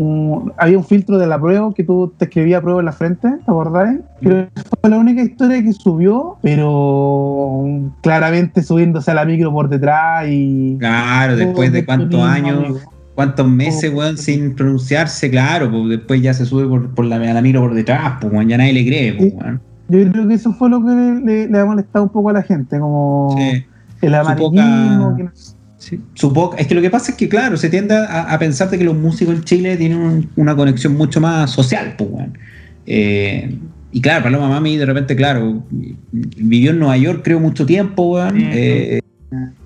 [0.00, 3.28] un- había un filtro de la prueba que tú te escribías prueba en la frente,
[3.30, 3.96] ¿te acordás?
[4.20, 7.64] Creo que fue la única historia que subió, pero
[8.02, 10.76] claramente subiéndose a la micro por detrás y.
[10.78, 12.78] Claro, después de cuántos años, amigo.
[13.14, 17.34] cuántos meses, weón, sin pronunciarse, claro, pues después ya se sube por, por la, a
[17.34, 19.60] la micro por detrás, pues weón, ya nadie le cree, pues, weón.
[19.88, 22.34] Yo creo que eso fue lo que le, le- le ha molestado un poco a
[22.34, 23.64] la gente, como Sí.
[24.02, 25.16] El amarillismo.
[25.16, 25.32] poca-
[25.80, 28.38] Sí, su poca- es que lo que pasa es que, claro, se tiende a, a
[28.38, 32.10] pensar de que los músicos en Chile tienen un- una conexión mucho más social, pues,
[32.10, 32.36] weón.
[32.84, 33.56] Eh,
[33.92, 35.62] y claro, Paloma Mami, de repente, claro,
[36.10, 38.36] vivió en Nueva York, creo, mucho tiempo, weón.
[38.36, 38.46] Sí.
[38.52, 39.00] Eh,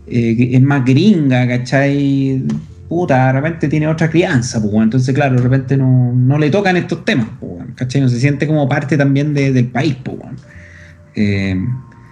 [0.07, 2.43] eh, es más gringa, ¿cachai?
[2.91, 4.85] Puta, de repente tiene otra crianza, pues, weón.
[4.85, 8.03] Entonces, claro, de repente no, no le tocan estos temas, pues, ¿cachai?
[8.03, 10.37] No se siente como parte también de- del país, pues, weón.
[11.15, 11.57] Eh,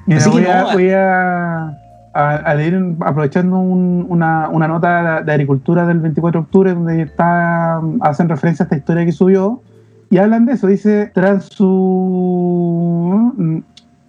[0.07, 1.79] Mira, Así que voy, a, no, voy a,
[2.13, 8.67] aprovechando un- una, nota de, agricultura del 24 de octubre, donde está, hacen referencia a
[8.67, 9.63] esta historia que subió,
[10.11, 10.67] y hablan de eso.
[10.67, 13.33] Dice: tras su.
[13.37, 13.59] mm,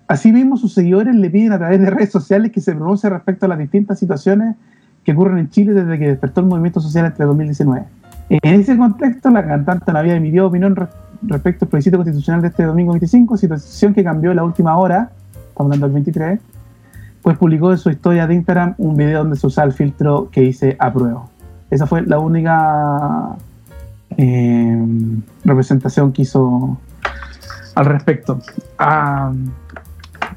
[0.08, 3.50] Asimismo, sus seguidores le piden a través de redes sociales que se pronuncie respecto a
[3.50, 4.58] las distintas situaciones
[5.06, 7.86] que ocurren en Chile desde que despertó el movimiento social entre 2019.
[8.30, 10.88] En ese contexto, la cantante no había emitido opinión re-
[11.24, 15.12] respecto al plebiscito constitucional de este domingo 25, situación que cambió en la última hora,
[15.34, 16.40] estamos hablando del 23,
[17.22, 20.42] pues publicó en su historia de Instagram un video donde se usaba el filtro que
[20.42, 21.30] dice apruebo.
[21.70, 23.36] Esa fue la única
[24.18, 24.86] eh,
[25.46, 26.78] representación que hizo
[27.76, 28.40] al respecto.
[28.78, 29.32] Ah,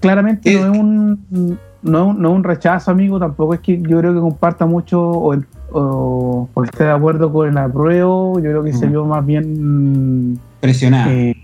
[0.00, 3.98] claramente Eh, no es un no, no es un rechazo, amigo, tampoco es que yo
[3.98, 5.34] creo que comparta mucho o,
[5.72, 8.90] o, o esté de acuerdo con el apruebo, yo creo que se Mm.
[8.90, 11.12] vio más bien presionada.
[11.12, 11.36] eh,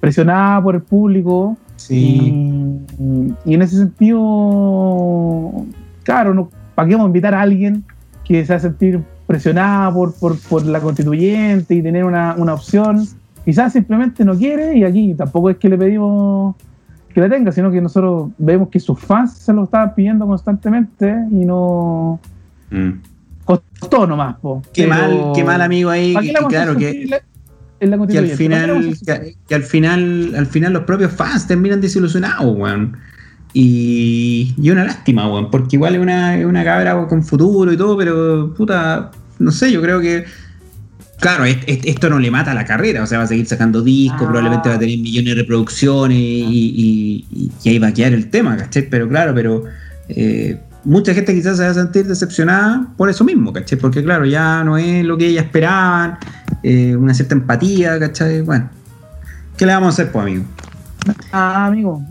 [0.00, 2.84] presionada por el público sí.
[2.98, 5.64] y, y en ese sentido,
[6.02, 7.84] claro, no, ¿para qué vamos a invitar a alguien
[8.24, 12.54] que se va a sentir presionada por, por, por la constituyente y tener una, una
[12.54, 13.06] opción?
[13.44, 16.56] Quizás simplemente no quiere y aquí tampoco es que le pedimos
[17.14, 21.14] que la tenga, sino que nosotros vemos que sus fans se lo estaban pidiendo constantemente
[21.30, 22.18] y no
[22.68, 22.90] Mm.
[23.44, 24.36] costó nomás.
[24.40, 24.60] Po.
[24.72, 26.78] Qué Pero- mal, qué mal amigo ahí, ¿para que, qué la que vamos a claro,
[26.78, 27.20] que,
[27.80, 31.46] en la que al final, a que, que al final, al final los propios fans
[31.46, 32.96] terminan desilusionados, weón.
[33.52, 37.96] Y, y una lástima, weón, porque igual es una, una cabra con futuro y todo,
[37.96, 40.24] pero puta, no sé, yo creo que
[41.18, 43.80] Claro, est- est- esto no le mata la carrera, o sea, va a seguir sacando
[43.80, 44.26] discos, Ah.
[44.26, 47.24] probablemente va a tener millones de reproducciones y-
[47.64, 48.86] y ahí va a quedar el tema, ¿cachai?
[48.90, 49.64] Pero claro, pero
[50.10, 53.78] eh, mucha gente quizás se va a sentir decepcionada por eso mismo, ¿cachai?
[53.78, 56.18] Porque claro, ya no es lo que ellas esperaban,
[56.62, 58.40] eh, una cierta empatía, ¿cachai?
[58.40, 58.68] Bueno,
[59.56, 60.44] ¿qué le vamos a hacer, pues, amigo?
[61.32, 62.02] Ah, amigo,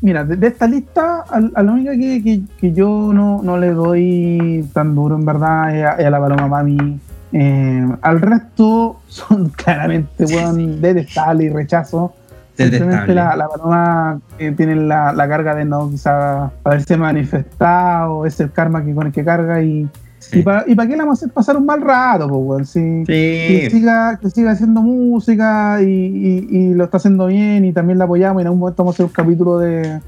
[0.00, 3.58] mira, de, de esta lista, a, a la única que, que- que yo no, no
[3.58, 7.00] le doy tan duro en verdad es a, es a la Paloma Mami.
[7.32, 12.14] Eh, al resto son claramente, weón, detestable y rechazo.
[12.56, 18.40] Simplemente la, la Paloma eh, tiene la, la carga de no quizás haberse manifestado, es
[18.40, 19.88] el karma que con el que carga y,
[20.18, 20.40] Sí.
[20.40, 24.18] y para qué le vamos a hacer pasar un mal rato, pues, sí que siga,
[24.20, 28.40] que siga haciendo música y, y- y lo está haciendo bien y también la apoyamos
[28.40, 30.00] y en algún momento vamos a hacer un capítulo de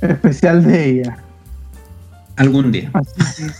[0.00, 1.18] especial de ella.
[2.36, 2.90] Algún día.
[2.94, 3.12] Así
[3.44, 3.52] que,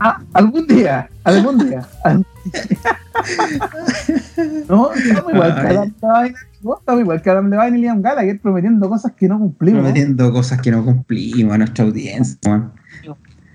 [0.00, 1.80] Ah, algún día, algún día.
[2.04, 2.96] algún día.
[4.68, 6.34] no, estamos igual
[6.74, 9.80] estamos igual que Adam Levine y Liam Gallagher prometiendo cosas que no cumplimos.
[9.82, 12.38] Prometiendo cosas que no cumplimos a nuestra audiencia.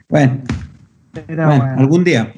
[0.09, 0.38] Bueno,
[1.28, 1.64] bueno, bueno.
[1.78, 2.34] algún día.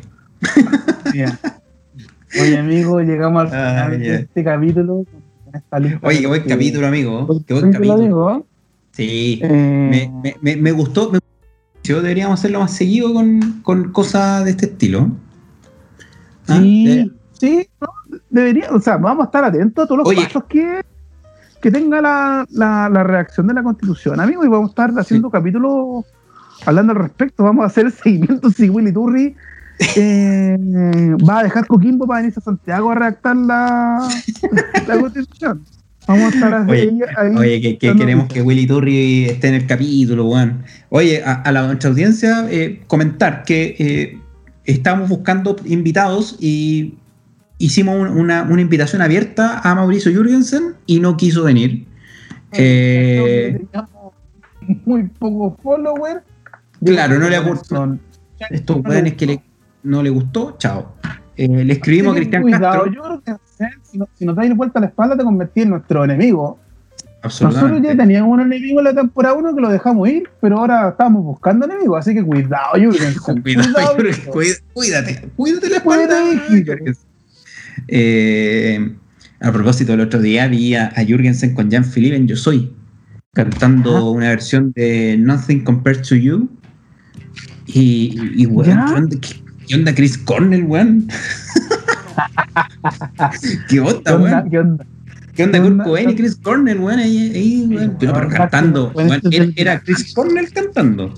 [2.41, 5.05] Oye, amigo, llegamos al final Ay, de este capítulo.
[5.45, 7.43] con esta lista Oye, qué buen que- capítulo, amigo.
[7.45, 7.99] Qué buen capítulo.
[7.99, 8.45] digo,
[8.91, 9.39] Sí.
[9.43, 11.11] eh, Me, me, me, me gustó.
[11.11, 11.19] Me
[11.75, 15.11] pareció, deberíamos hacerlo más seguido con, con cosas de este estilo.
[16.47, 17.87] Ah, Sí, de- sí, no,
[18.29, 20.23] debería, o sea, vamos a estar atentos a todos los Oye.
[20.23, 20.81] pasos que,
[21.61, 25.29] que tenga la, la, la redacción de la constitución, amigo, y vamos a estar haciendo
[25.29, 26.05] capítulos
[26.65, 27.43] hablando al respecto.
[27.43, 29.35] Vamos a hacer seguimiento si Willy Turri
[29.95, 30.57] eh,
[31.27, 34.07] va a dejar Coquimbo para venirse a Santiago a redactar la,
[34.87, 35.63] la constitución.
[36.07, 36.69] Vamos a estar.
[36.69, 40.63] Oye, ahí Oye, que, queremos que Willy Turri esté en el capítulo, weón.
[40.89, 44.19] Oye, a, a la nuestra audiencia, eh, comentar que eh,
[44.65, 46.95] estamos buscando invitados y
[47.65, 51.85] hicimos un- una, una invitación abierta a Mauricio Jürgensen y no quiso venir.
[52.51, 54.13] Eh, Teníamos
[54.85, 56.21] muy pocos followers.
[56.83, 57.97] Claro, no le aportó.
[58.49, 59.43] Estos weones que le-
[59.83, 60.95] no le gustó, chao.
[61.35, 63.21] Eh, le escribimos a Cristian cuidado, Castro.
[63.59, 63.69] ¿eh?
[63.83, 66.59] si, no- si nos dais vuelta a la espalda, te convertís en nuestro enemigo.
[67.23, 70.89] Nosotros ya teníamos un enemigo en la temporada 1 que lo dejamos ir, pero ahora
[70.89, 73.41] estamos buscando enemigos, así que cuidado, Jürgensen.
[73.41, 74.31] Cuidado, Jürgensen.
[74.33, 76.99] cuida- cuídate, cuídate la Cuídate, espalda.
[77.87, 78.93] Eh,
[79.39, 82.71] a propósito, el otro día vi a, a Jürgensen con Jean-Philippe en Yo Soy,
[83.33, 84.03] cantando Ajá.
[84.09, 86.49] una versión de Nothing Compared to You.
[87.67, 88.77] Y, y weón.
[88.87, 91.07] ¿qué onda, qué- qué onda Chris Cornell, weón?
[93.49, 94.49] ¿Qué ¿Qué onda, weón?
[94.49, 94.85] ¿Qué onda?
[95.35, 95.83] ¿Qué onda ¿Qué Kurt?
[95.83, 96.99] Cobain y Chris Cornell, weón?
[96.99, 97.97] Ahí, ahí, weón.
[97.99, 101.13] Pero, pero cantando, weón, weón, esto es era, el- era Chris Cornell cantando.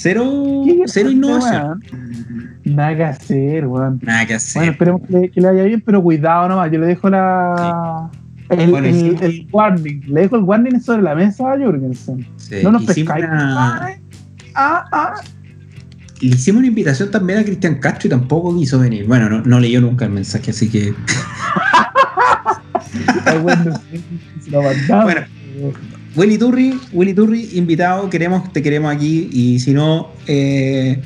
[0.00, 1.80] Cero, ¿Qué cero innovación.
[1.90, 2.58] weón?
[2.64, 3.98] Nada que hacer, weón.
[4.02, 4.60] Nada que hacer.
[4.60, 6.70] Bueno, esperemos que, le- que le vaya bien, pero cuidado nomás.
[6.70, 8.10] Yo le dejo la.
[8.50, 9.16] El, Bueno, el- sí.
[9.20, 10.00] el warning.
[10.06, 12.26] Le dejo el warning sobre la mesa a Jürgensen.
[12.36, 13.24] Sí, No nos pescáis.
[13.24, 13.96] una-
[14.54, 15.14] Ah, ah.
[16.20, 19.06] Le hicimos una invitación también a Cristian Castro y tampoco quiso venir.
[19.06, 20.94] Bueno, no, no leyó nunca el mensaje, así que.
[23.42, 23.74] Bueno,
[26.18, 29.30] Willy Turri, Willy Turri, invitado, queremos, te queremos aquí.
[29.32, 31.00] Y si no, eh,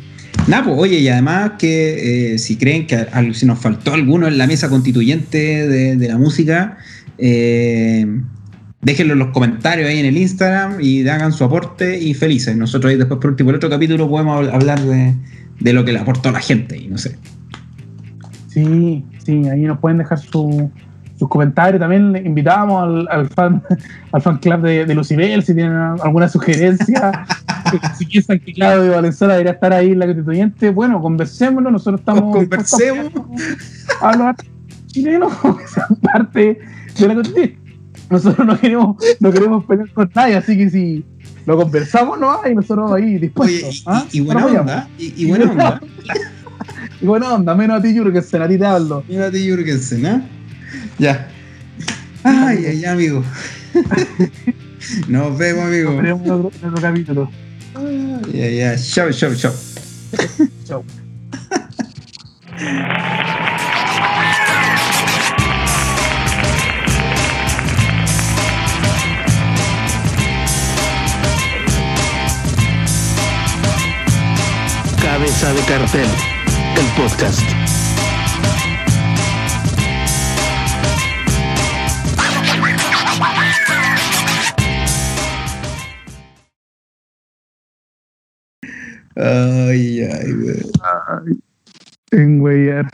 [0.49, 4.39] nada, pues, oye, y además que eh, si creen que si nos faltó alguno en
[4.39, 6.79] la mesa constituyente de, la música,
[7.19, 8.07] eh,
[8.81, 12.57] déjenlo en los comentarios ahí en el Instagram y hagan su aporte y felices.
[12.57, 15.15] Nosotros ahí después por último, el otro capítulo podemos hablar de,
[15.61, 17.17] de lo que le aportó la gente y no sé.
[18.49, 20.71] Sí, sí, ahí nos pueden dejar su-
[21.23, 21.79] sus comentarios.
[21.81, 23.63] También invitamos al, al fan
[24.13, 27.27] al fan club de, de Lucibel si tienen alguna sugerencia.
[27.97, 31.71] si piensan que Claudio Valenzuela debería estar ahí en la constituyente, bueno, conversémoslo.
[31.71, 32.35] Nosotros estamos.
[32.37, 33.13] Conversemos.
[34.01, 34.35] a hablar
[34.89, 36.59] chilenos que sean parte
[36.99, 37.59] de la constituyente.
[38.11, 41.05] Nosotros no queremos, no queremos pelear con nadie, así que si
[41.47, 43.75] lo conversamos, no hay, nosotros ahí Oye, dispuestos.
[43.77, 44.05] y, ¿ah?
[44.13, 45.81] y- y buena onda, y, y buena onda.
[47.01, 49.03] Y buena onda, menos a ti, Jürgensen, a ti te hablo.
[49.09, 50.23] Mírate Jürgensen, ¿ah?
[50.99, 51.29] Ya.
[52.25, 53.25] Ay, ay, amigo.
[55.09, 55.93] Nos vemos, amigo.
[55.93, 57.31] Nos veremos en otro, en otro capítulo.
[58.33, 58.77] Ya, ya.
[58.77, 59.53] Chao, chao, chao.
[60.65, 60.85] Chau.
[75.01, 76.09] Cabeza de cartel,
[76.77, 77.62] el podcast.
[89.17, 90.71] Ay, ay, weón.
[90.83, 91.39] Ay,
[92.13, 92.89] en güeyar.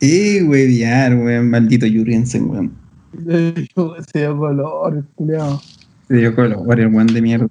[0.00, 1.50] Y hueviar, weón.
[1.50, 2.72] Maldito Jürgensen, weón.
[4.12, 5.60] Se dio color, culiao.
[6.06, 7.48] Se dio color, el weón de mierda.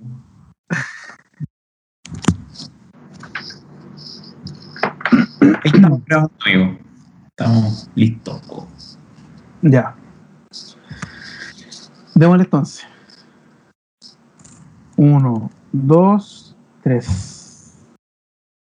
[5.42, 6.78] Ahí estamos grabando, amigo.
[7.28, 8.98] Estamos listos.
[9.62, 9.96] Ya.
[12.16, 12.86] Démosle entonces.
[14.96, 17.37] Uno, dos, tres.